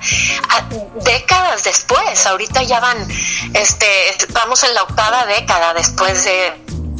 décadas 1.04 1.64
después. 1.64 2.26
Ahorita 2.26 2.62
ya 2.62 2.80
van, 2.80 2.96
este, 3.54 3.86
vamos 4.32 4.62
en 4.64 4.74
la 4.74 4.82
octava 4.82 5.26
década 5.26 5.74
después 5.74 6.24
de, 6.24 6.52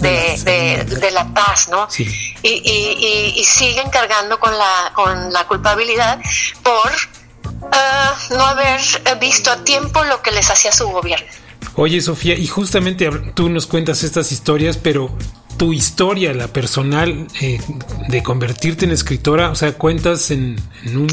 de, 0.02 1.10
la 1.12 1.32
paz, 1.32 1.68
¿no? 1.68 1.88
Y, 1.96 2.02
y, 2.42 3.34
y, 3.36 3.44
siguen 3.44 3.88
cargando 3.90 4.38
con 4.40 4.56
la, 4.56 4.92
con 4.94 5.32
la 5.32 5.46
culpabilidad 5.46 6.18
por 6.62 6.90
ah, 7.70 8.14
no 8.30 8.44
haber 8.44 8.80
visto 9.20 9.50
a 9.50 9.62
tiempo 9.62 10.02
lo 10.04 10.22
que 10.22 10.32
les 10.32 10.50
hacía 10.50 10.72
su 10.72 10.88
gobierno. 10.88 11.26
Oye, 11.74 12.00
Sofía, 12.02 12.34
y 12.34 12.46
justamente 12.46 13.08
tú 13.34 13.48
nos 13.48 13.66
cuentas 13.66 14.02
estas 14.02 14.30
historias, 14.30 14.76
pero 14.76 15.16
tu 15.62 15.72
historia, 15.72 16.34
la 16.34 16.48
personal, 16.48 17.28
eh, 17.40 17.60
de 18.08 18.22
convertirte 18.24 18.84
en 18.84 18.90
escritora, 18.90 19.52
o 19.52 19.54
sea, 19.54 19.74
cuentas 19.74 20.32
en, 20.32 20.56
un 20.86 21.06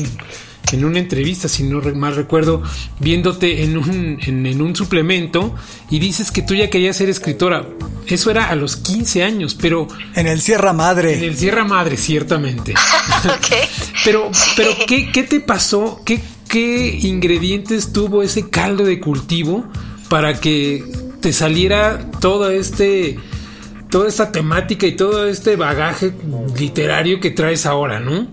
en 0.71 0.85
una 0.85 0.97
entrevista, 0.97 1.47
si 1.47 1.61
no 1.61 1.79
mal 1.93 2.15
recuerdo, 2.15 2.63
viéndote 2.99 3.63
en 3.63 3.77
un, 3.77 4.17
en, 4.19 4.59
un 4.59 4.75
suplemento 4.75 5.53
y 5.91 5.99
dices 5.99 6.31
que 6.31 6.41
tú 6.41 6.55
ya 6.55 6.67
querías 6.71 6.97
ser 6.97 7.09
escritora. 7.09 7.67
Eso 8.07 8.31
era 8.31 8.49
a 8.49 8.55
los 8.55 8.75
15 8.77 9.23
años, 9.23 9.53
pero... 9.53 9.87
En 10.15 10.25
el 10.25 10.41
Sierra 10.41 10.73
Madre. 10.73 11.19
En 11.19 11.25
el 11.25 11.37
Sierra 11.37 11.63
Madre, 11.63 11.95
ciertamente. 11.95 12.73
pero, 14.03 14.31
pero 14.55 14.71
¿qué, 14.87 15.11
¿qué, 15.11 15.21
te 15.21 15.41
pasó? 15.41 16.01
¿Qué, 16.03 16.23
¿Qué 16.47 16.97
ingredientes 17.03 17.93
tuvo 17.93 18.23
ese 18.23 18.49
caldo 18.49 18.83
de 18.83 18.99
cultivo 18.99 19.67
para 20.09 20.39
que 20.39 20.83
te 21.21 21.33
saliera 21.33 22.09
todo 22.19 22.49
este 22.49 23.19
toda 23.89 24.07
esta 24.07 24.31
temática 24.31 24.85
y 24.85 24.95
todo 24.95 25.27
este 25.27 25.55
bagaje 25.55 26.13
literario 26.55 27.19
que 27.19 27.31
traes 27.31 27.65
ahora, 27.65 27.99
¿no? 27.99 28.27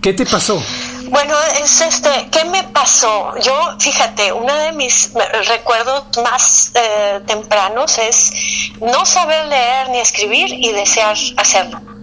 ¿Qué 0.00 0.12
te 0.12 0.24
pasó? 0.24 0.62
Bueno, 1.10 1.34
es 1.62 1.80
este, 1.80 2.08
¿qué 2.30 2.44
me 2.44 2.62
pasó? 2.64 3.34
Yo, 3.40 3.76
fíjate, 3.80 4.32
uno 4.32 4.54
de 4.54 4.72
mis 4.72 5.12
recuerdos 5.48 6.04
más 6.22 6.72
eh, 6.74 7.20
tempranos 7.26 7.98
es 7.98 8.32
no 8.80 9.04
saber 9.04 9.46
leer 9.46 9.88
ni 9.90 9.98
escribir 9.98 10.52
y 10.52 10.72
desear 10.72 11.16
hacerlo 11.36 11.97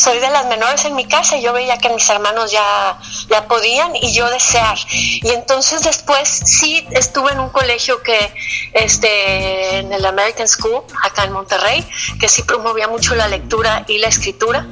soy 0.00 0.18
de 0.18 0.30
las 0.30 0.46
menores 0.46 0.84
en 0.84 0.94
mi 0.94 1.06
casa 1.06 1.36
y 1.36 1.42
yo 1.42 1.52
veía 1.52 1.76
que 1.78 1.90
mis 1.90 2.08
hermanos 2.08 2.50
ya, 2.50 2.98
ya 3.28 3.46
podían 3.46 3.94
y 3.94 4.12
yo 4.14 4.28
desear. 4.30 4.78
Y 4.90 5.30
entonces 5.30 5.82
después 5.82 6.28
sí 6.28 6.86
estuve 6.92 7.32
en 7.32 7.40
un 7.40 7.50
colegio 7.50 8.02
que, 8.02 8.32
este, 8.72 9.78
en 9.78 9.92
el 9.92 10.04
American 10.04 10.48
School, 10.48 10.82
acá 11.02 11.24
en 11.24 11.32
Monterrey, 11.32 11.86
que 12.18 12.28
sí 12.28 12.42
promovía 12.42 12.88
mucho 12.88 13.14
la 13.14 13.28
lectura 13.28 13.84
y 13.86 13.98
la 13.98 14.08
escritura. 14.08 14.66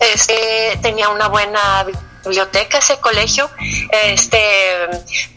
Este, 0.00 0.78
tenía 0.80 1.08
una 1.08 1.28
buena 1.28 1.84
ese 2.24 2.98
colegio, 3.00 3.50
este, 3.90 4.88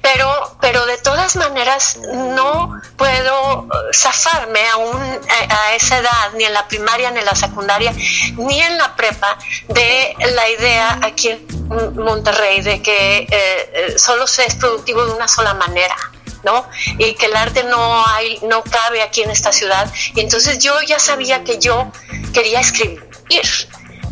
pero, 0.02 0.58
pero 0.60 0.86
de 0.86 0.98
todas 0.98 1.36
maneras 1.36 1.98
no 1.98 2.80
puedo 2.98 3.67
zafarme 3.94 4.67
aún 4.70 5.20
a, 5.50 5.76
esa 5.76 6.00
edad, 6.00 6.32
ni 6.36 6.44
en 6.44 6.54
la 6.54 6.67
primaria, 6.67 7.12
ni 7.12 7.20
en 7.20 7.26
la 7.26 7.36
secundaria, 7.36 7.94
ni 8.38 8.62
en 8.62 8.78
la 8.78 8.96
prepa, 8.96 9.38
de 9.67 10.15
la 10.34 10.50
idea 10.50 11.00
aquí 11.02 11.30
en 11.30 11.96
Monterrey 11.96 12.62
de 12.62 12.82
que 12.82 13.20
eh, 13.20 13.28
eh, 13.32 13.94
solo 13.98 14.28
se 14.28 14.46
es 14.46 14.56
productivo 14.56 15.06
de 15.06 15.13
una 15.13 15.28
sola 15.28 15.54
manera. 15.54 15.96
¿no? 16.44 16.67
Y 16.98 17.13
que 17.13 17.28
el 17.28 17.36
arte 17.36 17.63
no 17.63 18.04
hay, 18.08 18.39
no 18.41 18.63
cabe 18.63 19.04
aquí 19.04 19.22
en 19.22 19.30
esta 19.30 19.52
ciudad. 19.52 19.91
Y 20.15 20.22
entonces 20.22 20.58
yo 20.58 20.82
ya 20.82 20.98
sabía 20.98 21.44
que 21.44 21.60
yo 21.60 21.91
quería 22.34 22.60
escribir, 22.60 23.00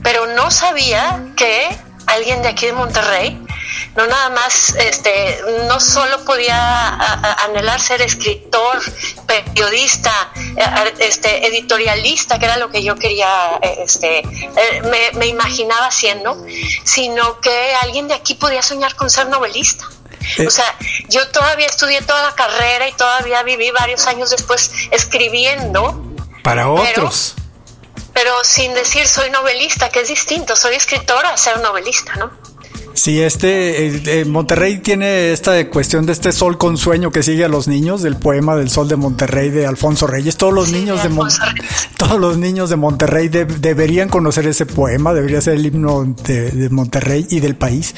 pero 0.04 0.28
no 0.28 0.52
sabía 0.52 1.24
que 1.36 1.76
alguien 2.13 2.41
de 2.41 2.50
aquí 2.50 2.65
de 2.67 2.74
Monterrey 2.74 3.39
no 3.95 4.08
nada 4.08 4.30
más, 4.30 4.76
este, 4.76 5.41
no 5.67 5.80
solo 5.80 6.24
podía 6.24 6.89
anhelar 7.45 7.82
ser 7.82 8.02
escritor, 8.02 8.80
periodista, 9.26 10.32
eh, 10.56 10.93
este, 11.00 11.48
editorialista, 11.48 12.39
que 12.39 12.45
era 12.45 12.58
lo 12.58 12.69
que 12.69 12.84
yo 12.84 12.95
quería, 12.95 13.60
este, 13.62 14.19
eh, 14.19 14.82
me, 14.84 15.17
me 15.17 15.28
imaginaba 15.28 15.91
siendo, 15.91 16.45
sino 16.84 17.39
que 17.41 17.74
alguien 17.82 18.08
de 18.08 18.13
aquí 18.13 18.36
podía 18.36 18.62
soñar 18.62 18.95
con 18.95 19.10
ser 19.10 19.28
novelista. 19.28 19.86
Eh. 20.38 20.48
O 20.48 20.52
sea, 20.52 20.76
yo 21.10 21.28
todavía 21.30 21.65
estudié 21.65 22.02
toda 22.02 22.24
la 22.24 22.36
carrera 22.36 22.88
y 22.88 22.93
todavía 22.93 23.41
viví 23.43 23.72
varios 23.72 24.06
años 24.08 24.30
después 24.30 24.72
escribiendo. 24.91 26.06
Para 26.43 26.69
otros. 26.69 27.36
Pero, 28.22 28.34
sin 28.44 28.74
decir 28.74 29.08
soy 29.08 29.30
novelista, 29.30 29.88
que 29.88 30.02
es 30.02 30.10
distinto. 30.10 30.54
Soy 30.58 30.76
escritora 30.76 31.30
a 31.30 31.38
ser 31.38 31.62
novelista, 31.62 32.18
¿no? 32.18 32.30
Sí, 32.94 33.22
este 33.22 34.20
eh, 34.20 34.26
Monterrey 34.26 34.80
tiene 34.80 35.32
esta 35.32 35.70
cuestión 35.70 36.06
de 36.06 36.12
este 36.12 36.34
sol 36.34 36.58
con 36.58 36.76
sueño 36.76 37.14
que 37.14 37.24
sigue 37.24 37.46
a 37.46 37.48
los 37.48 37.70
niños 37.70 38.02
del 38.02 38.18
poema 38.18 38.58
del 38.58 38.70
sol 38.70 38.90
de 38.90 38.98
Monterrey 38.98 39.52
de 39.52 39.66
Alfonso 39.66 40.06
Reyes. 40.06 40.36
Todos 40.36 40.54
los 40.54 40.70
niños 40.70 41.02
de, 41.02 41.10
todos 41.98 42.20
los 42.20 42.38
niños 42.38 42.70
de 42.70 42.76
Monterrey 42.76 43.30
deberían 43.30 44.10
conocer 44.10 44.48
ese 44.48 44.66
poema, 44.66 45.14
debería 45.14 45.40
ser 45.40 45.54
el 45.54 45.66
himno 45.66 46.04
de 46.04 46.68
Monterrey 46.72 47.26
y 47.30 47.40
del 47.40 47.56
país. 47.56 47.96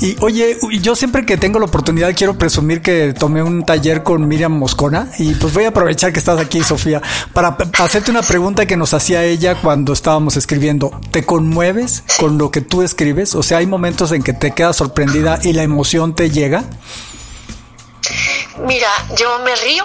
Y 0.00 0.16
oye, 0.20 0.56
yo 0.80 0.96
siempre 0.96 1.26
que 1.26 1.36
tengo 1.36 1.58
la 1.58 1.66
oportunidad 1.66 2.14
quiero 2.16 2.38
presumir 2.38 2.80
que 2.80 3.12
tomé 3.12 3.42
un 3.42 3.66
taller 3.66 4.02
con 4.02 4.26
Miriam 4.26 4.52
Moscona 4.52 5.10
y 5.18 5.34
pues 5.34 5.52
voy 5.52 5.64
a 5.64 5.68
aprovechar 5.68 6.10
que 6.10 6.18
estás 6.18 6.40
aquí, 6.40 6.62
Sofía, 6.62 7.02
para 7.34 7.58
hacerte 7.78 8.10
una 8.10 8.22
pregunta 8.22 8.64
que 8.64 8.78
nos 8.78 8.94
hacía 8.94 9.24
ella 9.24 9.60
cuando 9.60 9.92
estábamos 9.92 10.38
escribiendo. 10.38 10.90
¿Te 11.10 11.24
conmueves 11.24 12.02
con 12.18 12.38
lo 12.38 12.50
que 12.50 12.62
tú 12.62 12.80
escribes? 12.80 13.34
O 13.34 13.42
sea, 13.42 13.58
hay 13.58 13.66
momentos 13.66 14.12
en 14.12 14.22
que 14.22 14.32
te 14.32 14.52
quedas 14.52 14.76
sorprendida 14.76 15.38
y 15.42 15.52
la 15.52 15.64
emoción 15.64 16.14
te 16.14 16.30
llega. 16.30 16.64
Mira, 18.66 18.88
yo 19.18 19.38
me 19.44 19.54
río, 19.56 19.84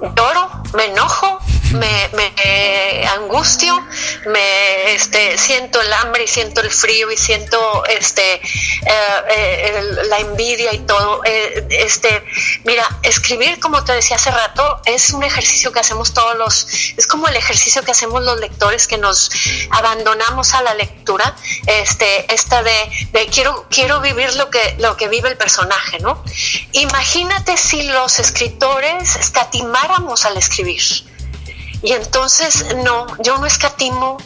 lloro, 0.00 0.62
me 0.76 0.84
enojo, 0.86 1.38
me, 1.72 2.10
me 2.14 3.06
angustio, 3.08 3.86
me 4.26 4.94
este, 4.94 5.36
siento 5.38 5.80
el 5.80 5.92
hambre 5.92 6.24
y 6.24 6.28
siento 6.28 6.60
el 6.60 6.70
frío 6.70 7.10
y 7.10 7.16
siento 7.16 7.84
este, 7.86 8.34
eh, 8.34 8.40
eh, 9.26 9.82
la 10.08 10.18
envidia 10.18 10.72
y 10.72 10.78
todo. 10.80 11.22
Eh, 11.24 11.66
este, 11.70 12.24
mira, 12.64 12.86
escribir, 13.02 13.58
como 13.60 13.84
te 13.84 13.92
decía 13.92 14.16
hace 14.16 14.30
rato, 14.30 14.80
es 14.84 15.10
un 15.10 15.22
ejercicio 15.22 15.72
que 15.72 15.80
hacemos 15.80 16.14
todos 16.14 16.36
los, 16.36 16.66
es 16.96 17.06
como 17.06 17.28
el 17.28 17.36
ejercicio 17.36 17.82
que 17.82 17.90
hacemos 17.90 18.22
los 18.22 18.38
lectores 18.40 18.86
que 18.86 18.98
nos 18.98 19.30
abandonamos 19.70 20.54
a 20.54 20.62
la 20.62 20.74
lectura, 20.74 21.36
este, 21.66 22.32
esta 22.32 22.62
de, 22.62 22.90
de 23.12 23.26
quiero, 23.26 23.66
quiero 23.70 24.00
vivir 24.00 24.34
lo 24.36 24.50
que, 24.50 24.76
lo 24.78 24.96
que 24.96 25.08
vive 25.08 25.28
el 25.28 25.36
personaje, 25.36 25.98
¿no? 26.00 26.22
Imagínate 26.72 27.56
si 27.56 27.82
los 27.84 28.18
escritores 28.18 29.16
escatimáramos 29.16 30.24
al 30.24 30.36
escribir. 30.36 30.82
Y 31.82 31.92
entonces, 31.92 32.74
no, 32.76 33.06
yo 33.22 33.38
no 33.38 33.46
escatimo, 33.46 34.18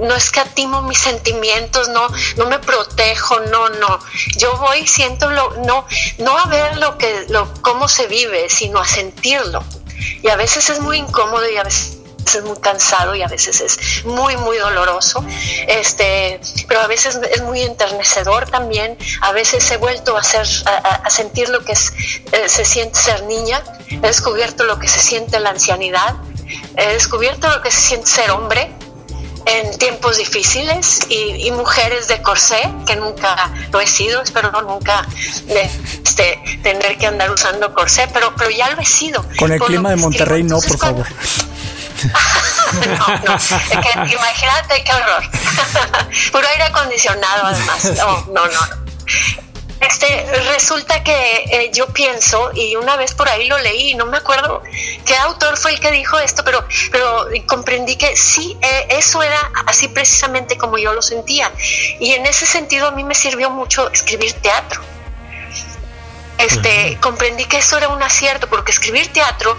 no 0.00 0.14
escatimo 0.14 0.82
mis 0.82 0.98
sentimientos, 0.98 1.88
no, 1.88 2.08
no 2.36 2.46
me 2.46 2.58
protejo, 2.58 3.40
no, 3.40 3.68
no. 3.68 3.98
Yo 4.38 4.56
voy, 4.58 4.86
siento 4.86 5.30
lo, 5.30 5.56
no, 5.64 5.86
no 6.18 6.38
a 6.38 6.46
ver 6.46 6.78
lo 6.78 6.96
que, 6.98 7.26
lo, 7.28 7.52
cómo 7.62 7.88
se 7.88 8.06
vive, 8.06 8.48
sino 8.48 8.80
a 8.80 8.86
sentirlo. 8.86 9.62
Y 10.22 10.28
a 10.28 10.36
veces 10.36 10.70
es 10.70 10.80
muy 10.80 10.98
incómodo 10.98 11.48
y 11.48 11.56
a 11.56 11.64
veces 11.64 11.98
es 12.34 12.42
muy 12.42 12.58
cansado 12.58 13.14
y 13.14 13.22
a 13.22 13.28
veces 13.28 13.60
es 13.60 14.04
muy 14.04 14.36
muy 14.36 14.58
doloroso 14.58 15.24
este 15.68 16.40
pero 16.66 16.80
a 16.80 16.88
veces 16.88 17.20
es 17.30 17.42
muy 17.42 17.62
enternecedor 17.62 18.50
también 18.50 18.98
a 19.20 19.30
veces 19.30 19.70
he 19.70 19.76
vuelto 19.76 20.16
a 20.16 20.20
hacer 20.20 20.46
a, 20.66 21.08
sentir 21.08 21.48
lo 21.48 21.64
que 21.64 21.72
es, 21.72 21.92
eh, 22.32 22.48
se 22.48 22.64
siente 22.64 22.98
ser 22.98 23.22
niña 23.24 23.62
he 23.90 24.00
descubierto 24.00 24.64
lo 24.64 24.78
que 24.80 24.88
se 24.88 24.98
siente 24.98 25.38
la 25.38 25.50
ancianidad 25.50 26.16
he 26.76 26.92
descubierto 26.92 27.48
lo 27.48 27.62
que 27.62 27.70
se 27.70 27.80
siente 27.80 28.06
ser 28.06 28.30
hombre 28.30 28.70
en 29.46 29.78
tiempos 29.78 30.16
difíciles 30.18 31.06
y, 31.08 31.50
mujeres 31.52 32.08
de 32.08 32.20
corsé, 32.20 32.68
que 32.84 32.96
nunca 32.96 33.52
lo 33.72 33.80
he 33.80 33.86
sido, 33.86 34.20
espero 34.20 34.50
nunca 34.62 35.06
este, 35.48 36.40
tener 36.62 36.98
que 36.98 37.06
andar 37.06 37.30
usando 37.30 37.72
corsé, 37.72 38.08
pero, 38.12 38.34
pero 38.36 38.50
ya 38.50 38.70
lo 38.70 38.80
he 38.80 38.84
sido. 38.84 39.24
Con 39.38 39.52
el 39.52 39.60
clima 39.60 39.90
de 39.90 39.96
Monterrey 39.96 40.42
no, 40.42 40.60
por 40.60 40.78
favor. 40.78 41.06
no, 42.86 43.06
no, 43.24 43.38
imagínate 44.04 44.84
qué 44.84 44.92
horror. 44.92 45.22
Puro 46.32 46.48
aire 46.48 46.64
acondicionado 46.64 47.46
además. 47.46 47.84
No, 47.96 48.26
no, 48.32 48.46
no. 48.46 48.86
Este, 49.80 50.26
resulta 50.52 51.02
que 51.02 51.44
eh, 51.50 51.70
yo 51.72 51.86
pienso, 51.88 52.50
y 52.54 52.76
una 52.76 52.96
vez 52.96 53.14
por 53.14 53.28
ahí 53.28 53.46
lo 53.46 53.58
leí, 53.58 53.94
no 53.94 54.06
me 54.06 54.16
acuerdo 54.16 54.62
qué 55.04 55.16
autor 55.16 55.56
fue 55.56 55.72
el 55.72 55.80
que 55.80 55.90
dijo 55.90 56.18
esto, 56.18 56.42
pero, 56.44 56.66
pero 56.90 57.26
comprendí 57.46 57.96
que 57.96 58.16
sí, 58.16 58.56
eh, 58.62 58.86
eso 58.90 59.22
era 59.22 59.52
así 59.66 59.88
precisamente 59.88 60.56
como 60.56 60.78
yo 60.78 60.92
lo 60.92 61.02
sentía. 61.02 61.52
Y 62.00 62.12
en 62.12 62.26
ese 62.26 62.46
sentido 62.46 62.88
a 62.88 62.90
mí 62.90 63.04
me 63.04 63.14
sirvió 63.14 63.50
mucho 63.50 63.90
escribir 63.90 64.32
teatro 64.34 64.80
este, 66.38 66.98
comprendí 67.00 67.44
que 67.46 67.58
eso 67.58 67.78
era 67.78 67.88
un 67.88 68.02
acierto, 68.02 68.48
porque 68.48 68.72
escribir 68.72 69.12
teatro 69.12 69.56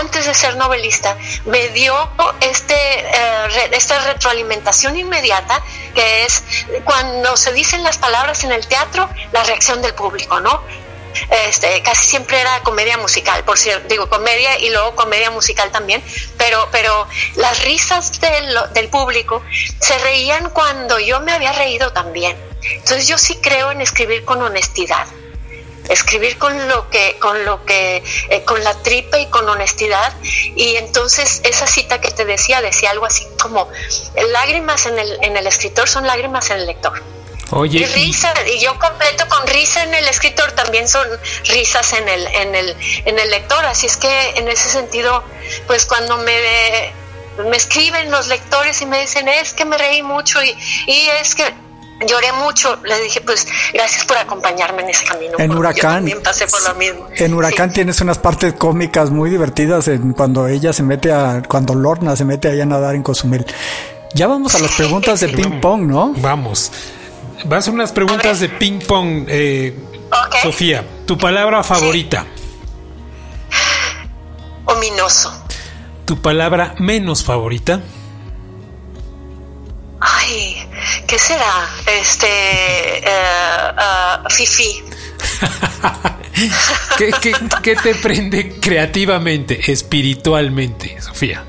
antes 0.00 0.26
de 0.26 0.34
ser 0.34 0.56
novelista 0.56 1.16
me 1.46 1.68
dio 1.68 1.94
este, 2.40 2.74
eh, 2.74 3.70
esta 3.72 3.98
retroalimentación 4.00 4.96
inmediata, 4.96 5.62
que 5.94 6.24
es 6.24 6.42
cuando 6.84 7.36
se 7.36 7.52
dicen 7.52 7.82
las 7.82 7.98
palabras 7.98 8.44
en 8.44 8.52
el 8.52 8.66
teatro, 8.66 9.08
la 9.32 9.42
reacción 9.44 9.80
del 9.80 9.94
público, 9.94 10.40
¿no? 10.40 10.62
Este, 11.30 11.82
casi 11.82 12.06
siempre 12.06 12.38
era 12.38 12.60
comedia 12.60 12.98
musical, 12.98 13.42
por 13.42 13.58
cierto, 13.58 13.88
digo 13.88 14.08
comedia 14.08 14.58
y 14.58 14.70
luego 14.70 14.94
comedia 14.94 15.30
musical 15.30 15.70
también, 15.70 16.02
pero, 16.36 16.68
pero 16.70 17.08
las 17.36 17.64
risas 17.64 18.20
del, 18.20 18.58
del 18.74 18.88
público 18.88 19.42
se 19.80 19.98
reían 19.98 20.50
cuando 20.50 20.98
yo 20.98 21.20
me 21.20 21.32
había 21.32 21.52
reído 21.52 21.92
también. 21.92 22.36
Entonces 22.62 23.08
yo 23.08 23.16
sí 23.16 23.38
creo 23.40 23.70
en 23.70 23.80
escribir 23.80 24.24
con 24.24 24.42
honestidad 24.42 25.06
escribir 25.88 26.38
con 26.38 26.68
lo 26.68 26.88
que, 26.90 27.16
con 27.18 27.44
lo 27.44 27.64
que, 27.64 28.02
eh, 28.28 28.44
con 28.44 28.62
la 28.64 28.74
tripa 28.82 29.18
y 29.18 29.26
con 29.26 29.48
honestidad. 29.48 30.12
Y 30.22 30.76
entonces 30.76 31.40
esa 31.44 31.66
cita 31.66 32.00
que 32.00 32.10
te 32.10 32.24
decía 32.24 32.60
decía 32.60 32.90
algo 32.90 33.06
así 33.06 33.26
como 33.40 33.68
lágrimas 34.30 34.86
en 34.86 34.98
el, 34.98 35.18
en 35.22 35.36
el 35.36 35.46
escritor 35.46 35.88
son 35.88 36.06
lágrimas 36.06 36.50
en 36.50 36.58
el 36.58 36.66
lector. 36.66 37.02
Oye, 37.50 37.78
y 37.78 37.86
risa, 37.86 38.34
y 38.46 38.58
yo 38.58 38.78
completo 38.78 39.26
con 39.28 39.46
risa 39.46 39.82
en 39.82 39.94
el 39.94 40.06
escritor, 40.06 40.52
también 40.52 40.86
son 40.86 41.08
risas 41.44 41.94
en 41.94 42.06
el, 42.06 42.26
en 42.26 42.54
el, 42.54 42.76
en 43.06 43.18
el 43.18 43.30
lector. 43.30 43.64
Así 43.64 43.86
es 43.86 43.96
que 43.96 44.30
en 44.36 44.48
ese 44.48 44.68
sentido, 44.68 45.24
pues 45.66 45.86
cuando 45.86 46.18
me, 46.18 46.92
me 47.48 47.56
escriben 47.56 48.10
los 48.10 48.26
lectores 48.28 48.82
y 48.82 48.86
me 48.86 49.00
dicen 49.00 49.28
es 49.28 49.54
que 49.54 49.64
me 49.64 49.78
reí 49.78 50.02
mucho 50.02 50.42
y, 50.42 50.54
y 50.86 51.08
es 51.20 51.34
que 51.34 51.54
lloré 52.06 52.32
mucho. 52.32 52.78
Le 52.84 53.00
dije, 53.00 53.20
pues, 53.20 53.46
gracias 53.72 54.04
por 54.04 54.16
acompañarme 54.16 54.82
en 54.82 54.90
ese 54.90 55.04
camino. 55.04 55.34
En 55.38 55.52
Huracán. 55.52 56.06
pasé 56.22 56.46
por 56.46 56.62
lo 56.62 56.74
mismo. 56.74 57.08
En 57.16 57.34
Huracán 57.34 57.72
tienes 57.72 58.00
unas 58.00 58.18
partes 58.18 58.54
cómicas 58.54 59.10
muy 59.10 59.30
divertidas 59.30 59.88
en 59.88 60.12
cuando 60.12 60.46
ella 60.48 60.72
se 60.72 60.82
mete 60.82 61.12
a, 61.12 61.42
cuando 61.46 61.74
Lorna 61.74 62.16
se 62.16 62.24
mete 62.24 62.48
allá 62.48 62.62
a 62.64 62.66
nadar 62.66 62.94
en 62.94 63.02
Cozumel. 63.02 63.44
Ya 64.14 64.26
vamos 64.26 64.54
a 64.54 64.58
las 64.60 64.72
preguntas 64.72 65.20
de 65.20 65.28
ping 65.28 65.60
pong, 65.60 65.82
¿no? 65.82 66.14
Vamos. 66.18 66.72
Vas 67.44 67.68
a 67.68 67.70
unas 67.70 67.92
preguntas 67.92 68.40
de 68.40 68.48
ping 68.48 68.80
pong, 68.80 69.26
eh, 69.28 69.78
Sofía. 70.42 70.84
Tu 71.06 71.18
palabra 71.18 71.62
favorita. 71.62 72.26
Ominoso. 74.64 75.32
Tu 76.04 76.20
palabra 76.20 76.74
menos 76.78 77.24
favorita. 77.24 77.80
¿Qué 81.08 81.18
será? 81.18 81.68
Este, 81.86 83.02
uh, 83.06 84.28
Fifi. 84.30 84.84
¿Qué, 87.62 87.76
te 87.76 87.94
prende 87.94 88.60
creativamente, 88.60 89.72
espiritualmente, 89.72 91.00
Sofía? 91.00 91.44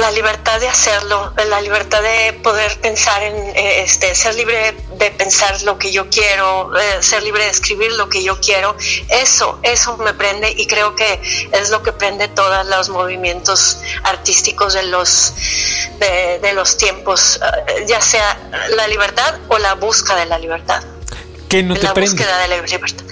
La 0.00 0.10
libertad 0.10 0.58
de 0.58 0.68
hacerlo, 0.68 1.32
la 1.48 1.60
libertad 1.60 2.02
de 2.02 2.32
poder 2.42 2.80
pensar 2.80 3.22
en, 3.22 3.34
eh, 3.36 3.82
este, 3.82 4.14
ser 4.14 4.34
libre 4.34 4.74
de 4.98 5.10
pensar 5.10 5.62
lo 5.62 5.78
que 5.78 5.92
yo 5.92 6.08
quiero, 6.08 6.74
eh, 6.76 7.02
ser 7.02 7.22
libre 7.22 7.44
de 7.44 7.50
escribir 7.50 7.92
lo 7.92 8.08
que 8.08 8.22
yo 8.22 8.40
quiero, 8.40 8.76
eso, 9.08 9.60
eso 9.62 9.96
me 9.98 10.14
prende 10.14 10.52
y 10.56 10.66
creo 10.66 10.96
que 10.96 11.20
es 11.52 11.70
lo 11.70 11.82
que 11.82 11.92
prende 11.92 12.28
todos 12.28 12.66
los 12.66 12.88
movimientos 12.88 13.78
artísticos 14.04 14.72
de 14.72 14.84
los, 14.84 15.34
de, 15.98 16.52
los 16.54 16.78
tiempos, 16.78 17.38
eh, 17.68 17.84
ya 17.86 18.00
sea 18.00 18.38
la 18.70 18.88
libertad 18.88 19.38
o 19.48 19.58
la 19.58 19.74
busca 19.74 20.16
de 20.16 20.26
la 20.26 20.38
libertad. 20.38 20.82
¿Qué 21.48 21.62
no 21.62 21.74
te 21.74 21.82
la 21.82 21.94
prende? 21.94 22.12
búsqueda 22.12 22.38
de 22.38 22.48
la 22.48 22.56
libertad. 22.56 23.04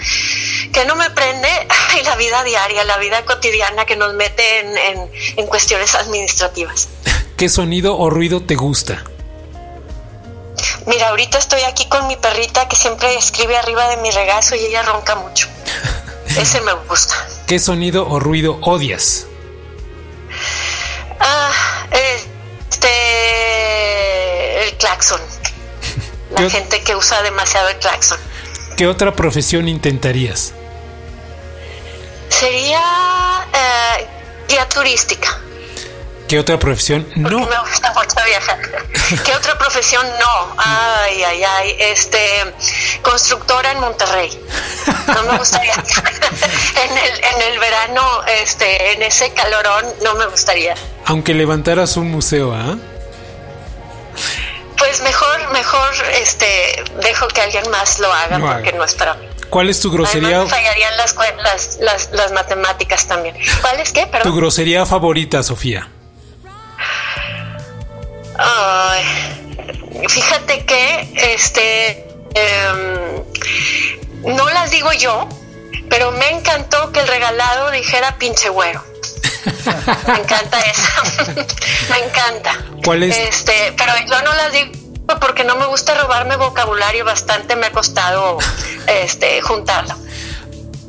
Que 0.79 0.85
no 0.85 0.95
me 0.95 1.11
prende 1.11 1.49
ay, 1.91 2.05
la 2.05 2.15
vida 2.15 2.45
diaria, 2.45 2.85
la 2.85 2.99
vida 2.99 3.25
cotidiana 3.25 3.85
que 3.85 3.97
nos 3.97 4.15
mete 4.15 4.61
en, 4.61 4.79
en, 4.79 5.11
en 5.37 5.47
cuestiones 5.49 5.97
administrativas. 5.97 6.89
¿Qué 7.37 7.49
sonido 7.49 7.99
o 7.99 8.11
ruido 8.11 8.43
te 8.45 8.55
gusta? 8.55 9.03
Mira, 10.87 11.09
ahorita 11.09 11.37
estoy 11.39 11.63
aquí 11.63 11.89
con 11.89 12.07
mi 12.07 12.15
perrita 12.17 12.69
que 12.69 12.77
siempre 12.77 13.13
escribe 13.17 13.57
arriba 13.57 13.89
de 13.89 13.97
mi 13.97 14.13
regazo 14.13 14.55
y 14.55 14.61
ella 14.67 14.83
ronca 14.85 15.17
mucho. 15.17 15.49
Ese 16.39 16.61
me 16.61 16.73
gusta. 16.75 17.17
¿Qué 17.49 17.59
sonido 17.59 18.09
o 18.09 18.21
ruido 18.21 18.61
odias? 18.63 19.27
Ah, 21.19 21.51
este. 22.71 22.89
El 24.69 24.77
claxon. 24.77 25.21
La 26.31 26.43
¿Qué- 26.43 26.51
gente 26.51 26.83
que 26.85 26.95
usa 26.95 27.21
demasiado 27.23 27.69
el 27.69 27.79
claxon. 27.79 28.19
¿Qué 28.77 28.87
otra 28.87 29.13
profesión 29.17 29.67
intentarías? 29.69 30.55
Sería 32.39 33.45
eh, 33.53 34.07
guía 34.49 34.69
turística. 34.69 35.41
¿Qué 36.29 36.39
otra 36.39 36.57
profesión 36.57 37.05
no? 37.17 37.41
me 37.41 37.59
gusta 37.59 37.93
mucho 37.95 38.15
viajar. 38.25 38.59
¿Qué 39.25 39.35
otra 39.35 39.59
profesión 39.59 40.07
no? 40.21 40.55
Ay, 40.57 41.25
ay, 41.25 41.43
ay. 41.43 41.77
Este, 41.81 42.55
constructora 43.03 43.73
en 43.73 43.81
Monterrey. 43.81 44.31
No 45.09 45.33
me 45.33 45.39
gustaría. 45.39 45.73
en, 45.73 46.99
el, 46.99 47.25
en 47.25 47.43
el 47.53 47.59
verano, 47.59 48.23
este, 48.27 48.93
en 48.93 49.03
ese 49.03 49.33
calorón, 49.33 49.87
no 50.05 50.15
me 50.15 50.27
gustaría. 50.27 50.77
Aunque 51.07 51.35
levantaras 51.35 51.97
un 51.97 52.09
museo, 52.09 52.55
¿ah? 52.55 52.77
Pues 54.77 55.01
mejor, 55.03 55.51
mejor, 55.51 55.93
este, 56.13 56.85
dejo 57.03 57.27
que 57.27 57.41
alguien 57.41 57.69
más 57.71 57.99
lo 57.99 58.13
haga 58.13 58.39
porque 58.39 58.69
haga. 58.69 58.79
no 58.79 58.85
es 58.85 58.95
para 58.95 59.15
mí. 59.15 59.28
¿Cuál 59.51 59.71
es 59.71 59.81
tu 59.81 59.91
grosería, 59.91 60.29
Además, 60.37 60.51
fallarían 60.51 60.97
las, 60.97 61.15
las, 61.43 61.79
las, 61.81 62.11
las 62.13 62.33
matemáticas 62.33 63.07
también. 63.07 63.37
¿Cuál 63.61 63.81
es 63.81 63.93
qué? 63.93 64.05
tu 64.05 64.11
Perdón. 64.11 64.37
grosería 64.37 64.85
favorita, 64.87 65.43
Sofía? 65.43 65.89
Ay, 68.39 69.05
fíjate 70.09 70.65
que 70.65 71.13
este 71.35 72.07
em, 72.35 73.25
no 74.37 74.49
las 74.51 74.71
digo 74.71 74.93
yo, 74.93 75.29
pero 75.91 76.13
me 76.13 76.31
encantó 76.31 76.93
que 76.93 77.01
el 77.01 77.09
regalado 77.09 77.71
dijera 77.71 78.17
pinche 78.19 78.49
güero. 78.49 78.85
Me 80.07 80.19
encanta 80.19 80.61
eso. 80.61 81.33
me 81.91 81.99
encanta. 82.05 82.59
¿Cuál 82.85 83.03
es? 83.05 83.17
Este, 83.17 83.73
pero 83.77 83.93
yo 84.07 84.23
no 84.23 84.35
las 84.35 84.53
digo 84.53 84.73
porque 85.17 85.45
no 85.45 85.57
me 85.57 85.67
gusta 85.67 85.95
robarme 85.95 86.37
vocabulario 86.37 87.05
bastante 87.05 87.57
me 87.57 87.67
ha 87.67 87.73
costado 87.73 88.39
este 88.87 89.41
juntarlo. 89.41 89.95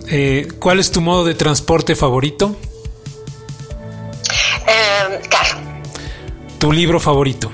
Eh, 0.08 0.48
¿Cuál 0.60 0.80
es 0.80 0.92
tu 0.92 1.02
modo 1.02 1.24
de 1.24 1.36
transporte 1.36 1.96
favorito? 1.96 2.56
Em, 4.68 5.22
carro. 5.30 5.60
¿Tu 6.58 6.72
libro 6.72 7.00
favorito? 7.00 7.52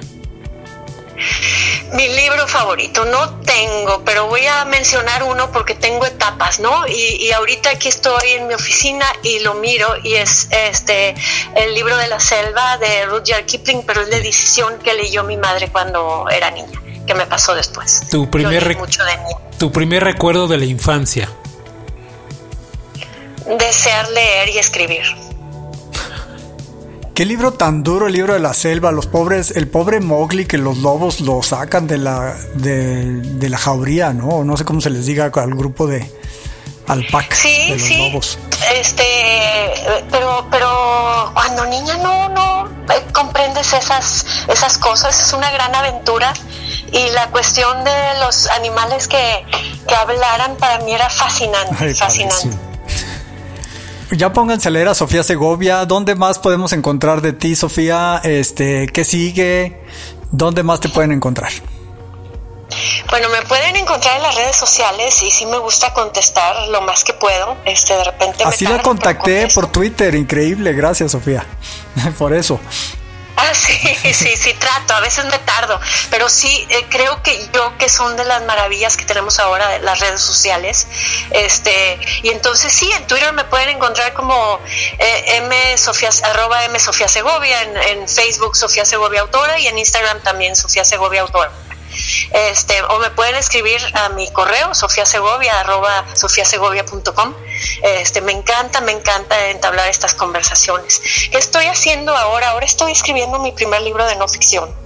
Mi 1.96 2.10
libro 2.10 2.46
favorito, 2.48 3.06
no 3.06 3.40
tengo, 3.40 4.04
pero 4.04 4.28
voy 4.28 4.46
a 4.46 4.66
mencionar 4.66 5.24
uno 5.24 5.50
porque 5.52 5.76
tengo 5.76 6.06
etapas, 6.06 6.60
¿no? 6.60 6.86
Y, 6.88 7.18
y 7.22 7.32
ahorita 7.32 7.70
aquí 7.70 7.88
estoy 7.88 8.32
en 8.32 8.48
mi 8.48 8.54
oficina 8.54 9.06
y 9.24 9.40
lo 9.40 9.54
miro 9.56 9.88
y 10.04 10.16
es 10.16 10.50
este 10.52 11.16
el 11.56 11.74
libro 11.74 11.96
de 11.96 12.08
la 12.08 12.20
selva 12.20 12.78
de 12.78 13.06
Rudyard 13.06 13.46
Kipling, 13.46 13.84
pero 13.86 14.02
es 14.02 14.10
la 14.10 14.18
edición 14.18 14.78
que 14.84 14.94
leyó 14.94 15.24
mi 15.24 15.38
madre 15.38 15.70
cuando 15.70 16.28
era 16.30 16.52
niña, 16.52 16.82
que 17.08 17.14
me 17.14 17.26
pasó 17.26 17.56
después. 17.56 18.02
Tu 18.12 18.30
primer 18.30 18.78
mucho 18.78 19.04
de. 19.06 19.18
Tu 19.58 19.72
primer 19.72 20.04
recuerdo 20.04 20.48
de 20.48 20.58
la 20.58 20.66
infancia. 20.66 21.30
Desear 23.58 24.10
leer 24.10 24.50
y 24.50 24.58
escribir. 24.58 25.04
Qué 27.16 27.24
libro 27.26 27.54
tan 27.54 27.82
duro 27.82 28.08
el 28.08 28.14
libro 28.14 28.34
de 28.34 28.40
la 28.42 28.54
selva, 28.54 28.92
los 28.92 29.08
pobres, 29.08 29.52
el 29.52 29.70
pobre 29.70 30.02
Mowgli 30.02 30.46
que 30.46 30.58
los 30.58 30.80
lobos 30.80 31.22
lo 31.22 31.42
sacan 31.42 31.88
de 31.88 31.98
la 31.98 32.36
de, 32.56 33.06
de 33.22 33.50
la 33.50 33.58
jauría, 33.58 34.12
¿no? 34.12 34.44
No 34.44 34.58
sé 34.58 34.66
cómo 34.66 34.82
se 34.82 34.90
les 34.90 35.06
diga 35.06 35.32
al 35.34 35.56
grupo 35.56 35.88
de 35.88 36.12
alpacas 36.88 37.40
Sí, 37.40 37.70
de 37.70 37.78
los 37.78 37.82
sí. 37.82 37.98
lobos. 38.10 38.38
Este, 38.74 39.04
pero, 40.12 40.46
pero 40.52 41.32
cuando 41.34 41.66
niña 41.68 41.96
no, 41.98 42.28
no 42.30 42.66
eh, 42.94 43.02
comprendes 43.14 43.72
esas, 43.72 44.26
esas 44.50 44.78
cosas. 44.78 45.18
Es 45.18 45.32
una 45.32 45.50
gran 45.52 45.74
aventura 45.74 46.34
y 46.92 47.10
la 47.12 47.28
cuestión 47.32 47.82
de 47.86 48.20
los 48.26 48.48
animales 48.50 49.08
que, 49.08 49.46
que 49.88 49.96
hablaran 49.96 50.58
para 50.58 50.80
mí 50.80 50.94
era 50.94 51.10
fascinante, 51.10 51.76
Ay, 51.80 51.94
fascinante. 51.96 52.75
Ya 54.12 54.34
pónganse 54.34 54.68
a 54.68 54.72
leer 54.72 54.88
a 54.88 54.96
Sofía 54.96 55.24
Segovia. 55.24 55.86
¿Dónde 55.86 56.16
más 56.16 56.40
podemos 56.40 56.74
encontrar 56.74 57.22
de 57.22 57.34
ti, 57.34 57.56
Sofía? 57.56 58.22
Este, 58.24 58.88
¿qué 58.88 59.04
sigue? 59.04 59.82
¿Dónde 60.32 60.64
más 60.64 60.80
te 60.80 60.90
pueden 60.90 61.12
encontrar? 61.12 61.52
Bueno, 63.10 63.30
me 63.30 63.42
pueden 63.44 63.76
encontrar 63.76 64.18
en 64.18 64.24
las 64.24 64.36
redes 64.36 64.56
sociales 64.56 65.22
y 65.24 65.32
sí 65.32 65.46
me 65.46 65.58
gusta 65.60 65.94
contestar 65.94 66.68
lo 66.70 66.82
más 66.82 67.04
que 67.04 67.14
puedo. 67.14 67.58
Este, 67.66 67.94
de 67.94 68.04
repente 68.04 68.44
me 68.44 68.50
Así 68.50 68.66
la 68.66 68.72
tardo, 68.72 68.84
pero 68.84 68.90
contacté 68.90 69.48
por 69.54 69.72
Twitter, 69.72 70.16
increíble, 70.16 70.74
gracias 70.74 71.12
Sofía. 71.12 71.46
por 72.18 72.34
eso. 72.34 72.60
Ah, 73.38 73.54
sí, 73.54 74.14
sí, 74.14 74.38
sí, 74.38 74.54
trato, 74.54 74.94
a 74.94 75.02
veces 75.02 75.26
me 75.26 75.38
tardo, 75.40 75.80
pero 76.10 76.30
sí, 76.30 76.66
eh, 76.70 76.86
creo 76.90 77.22
que 77.22 77.50
yo 77.54 77.78
que 77.78 77.90
son 77.90 78.16
de 78.16 78.24
las 78.24 78.42
maravillas 78.44 78.96
que 78.96 79.04
tenemos 79.04 79.40
ahora 79.40 79.68
de 79.70 79.80
las 79.80 80.00
redes 80.00 80.22
sociales, 80.22 80.88
este, 81.32 82.00
y 82.24 82.30
entonces 82.30 82.72
sí, 82.72 82.90
en 82.94 83.06
Twitter 83.08 83.34
me 83.34 83.44
pueden 83.44 83.70
encontrar 83.70 84.14
como 84.14 84.60
eh, 85.00 85.38
M 85.38 85.78
Sofía, 85.78 86.10
arroba 86.24 86.64
M 86.64 86.80
Sofía 86.80 87.10
Segovia, 87.10 87.62
en, 87.64 87.78
en 87.78 88.08
Facebook 88.08 88.56
Sofía 88.56 88.86
Segovia 88.86 89.22
Autora 89.22 89.60
y 89.60 89.68
en 89.68 89.78
Instagram 89.78 90.22
también 90.22 90.56
Sofía 90.56 90.86
Segovia 90.86 91.22
Autora. 91.22 91.52
Este, 92.32 92.82
o 92.84 93.00
me 93.00 93.10
pueden 93.12 93.36
escribir 93.36 93.82
a 93.94 94.10
mi 94.10 94.32
correo 94.32 94.74
sofiasegovia 94.74 95.60
arroba 95.60 96.06
sofiasegovia.com 96.16 97.34
este, 97.82 98.22
me 98.22 98.32
encanta, 98.32 98.82
me 98.82 98.92
encanta 98.92 99.50
entablar 99.50 99.90
estas 99.90 100.14
conversaciones. 100.14 101.02
¿Qué 101.32 101.38
estoy 101.38 101.66
haciendo 101.66 102.16
ahora? 102.16 102.50
Ahora 102.50 102.66
estoy 102.66 102.92
escribiendo 102.92 103.40
mi 103.40 103.52
primer 103.52 103.82
libro 103.82 104.06
de 104.06 104.16
no 104.16 104.28
ficción 104.28 104.85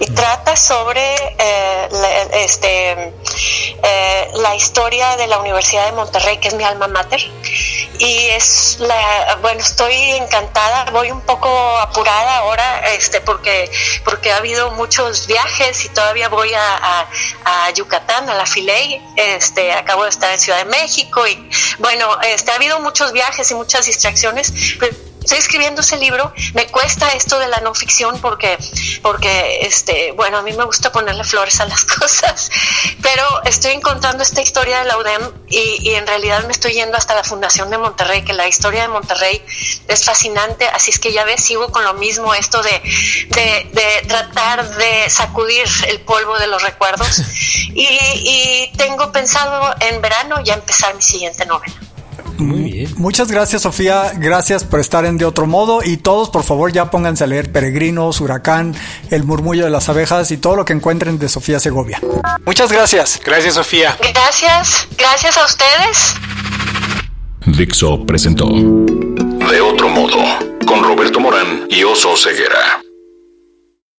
y 0.00 0.06
trata 0.06 0.56
sobre 0.56 1.14
eh, 1.38 1.88
la, 1.90 2.22
este, 2.38 2.92
eh, 3.82 4.30
la 4.34 4.54
historia 4.54 5.16
de 5.16 5.26
la 5.26 5.38
Universidad 5.38 5.86
de 5.86 5.92
Monterrey, 5.92 6.38
que 6.38 6.48
es 6.48 6.54
mi 6.54 6.64
alma 6.64 6.86
mater. 6.88 7.20
Y 7.98 8.26
es 8.28 8.76
la, 8.78 9.38
bueno, 9.42 9.60
estoy 9.60 9.94
encantada, 10.12 10.90
voy 10.92 11.10
un 11.10 11.20
poco 11.22 11.48
apurada 11.78 12.38
ahora, 12.38 12.92
este, 12.92 13.20
porque, 13.20 13.68
porque 14.04 14.30
ha 14.30 14.36
habido 14.36 14.70
muchos 14.72 15.26
viajes 15.26 15.84
y 15.84 15.88
todavía 15.88 16.28
voy 16.28 16.54
a, 16.54 16.76
a, 16.76 17.08
a 17.66 17.70
Yucatán, 17.70 18.30
a 18.30 18.34
la 18.34 18.46
Filey, 18.46 19.02
este, 19.16 19.72
acabo 19.72 20.04
de 20.04 20.10
estar 20.10 20.32
en 20.32 20.38
Ciudad 20.38 20.58
de 20.58 20.66
México 20.66 21.26
y 21.26 21.50
bueno, 21.80 22.20
este, 22.22 22.52
ha 22.52 22.54
habido 22.54 22.78
muchos 22.78 23.12
viajes 23.12 23.50
y 23.50 23.54
muchas 23.54 23.86
distracciones, 23.86 24.52
pero 24.78 25.07
estoy 25.28 25.40
escribiendo 25.40 25.82
ese 25.82 25.98
libro, 25.98 26.32
me 26.54 26.66
cuesta 26.68 27.12
esto 27.12 27.38
de 27.38 27.48
la 27.48 27.60
no 27.60 27.74
ficción 27.74 28.18
porque, 28.18 28.56
porque 29.02 29.58
este, 29.60 30.12
bueno, 30.12 30.38
a 30.38 30.42
mí 30.42 30.54
me 30.54 30.64
gusta 30.64 30.90
ponerle 30.90 31.22
flores 31.22 31.60
a 31.60 31.66
las 31.66 31.84
cosas, 32.00 32.50
pero 33.02 33.44
estoy 33.44 33.72
encontrando 33.72 34.22
esta 34.22 34.40
historia 34.40 34.78
de 34.78 34.86
la 34.86 34.96
UDEM 34.96 35.20
y, 35.48 35.86
y 35.90 35.94
en 35.96 36.06
realidad 36.06 36.44
me 36.44 36.52
estoy 36.52 36.72
yendo 36.72 36.96
hasta 36.96 37.14
la 37.14 37.24
Fundación 37.24 37.68
de 37.68 37.76
Monterrey, 37.76 38.22
que 38.22 38.32
la 38.32 38.48
historia 38.48 38.80
de 38.80 38.88
Monterrey 38.88 39.44
es 39.86 40.02
fascinante, 40.02 40.66
así 40.68 40.92
es 40.92 40.98
que 40.98 41.12
ya 41.12 41.24
ves, 41.24 41.44
sigo 41.44 41.70
con 41.70 41.84
lo 41.84 41.92
mismo, 41.92 42.32
esto 42.32 42.62
de, 42.62 42.80
de, 43.28 43.68
de 43.70 44.08
tratar 44.08 44.76
de 44.76 45.10
sacudir 45.10 45.66
el 45.88 46.00
polvo 46.00 46.38
de 46.38 46.46
los 46.46 46.62
recuerdos 46.62 47.18
y, 47.74 47.86
y 47.86 48.72
tengo 48.78 49.12
pensado 49.12 49.74
en 49.80 50.00
verano 50.00 50.42
ya 50.42 50.54
empezar 50.54 50.94
mi 50.94 51.02
siguiente 51.02 51.44
novela. 51.44 51.74
Muy 52.38 52.70
bien. 52.70 52.94
Muchas 52.96 53.30
gracias, 53.30 53.62
Sofía. 53.62 54.12
Gracias 54.16 54.64
por 54.64 54.80
estar 54.80 55.04
en 55.04 55.18
De 55.18 55.24
Otro 55.24 55.46
Modo. 55.46 55.80
Y 55.84 55.96
todos, 55.96 56.30
por 56.30 56.42
favor, 56.44 56.72
ya 56.72 56.90
pónganse 56.90 57.24
a 57.24 57.26
leer 57.26 57.52
Peregrinos, 57.52 58.20
Huracán, 58.20 58.74
El 59.10 59.24
Murmullo 59.24 59.64
de 59.64 59.70
las 59.70 59.88
Abejas 59.88 60.30
y 60.30 60.36
todo 60.36 60.56
lo 60.56 60.64
que 60.64 60.72
encuentren 60.72 61.18
de 61.18 61.28
Sofía 61.28 61.60
Segovia. 61.60 62.00
Muchas 62.44 62.70
gracias. 62.72 63.20
Gracias, 63.24 63.54
Sofía. 63.54 63.96
Gracias, 64.00 64.88
gracias 64.96 65.36
a 65.36 65.44
ustedes. 65.44 66.14
Dixo 67.46 68.04
presentó 68.04 68.46
De 68.46 69.60
otro 69.60 69.88
modo 69.88 70.18
con 70.66 70.82
Roberto 70.82 71.18
Morán 71.18 71.66
y 71.70 71.82
Oso 71.82 72.16
Ceguera. 72.16 72.87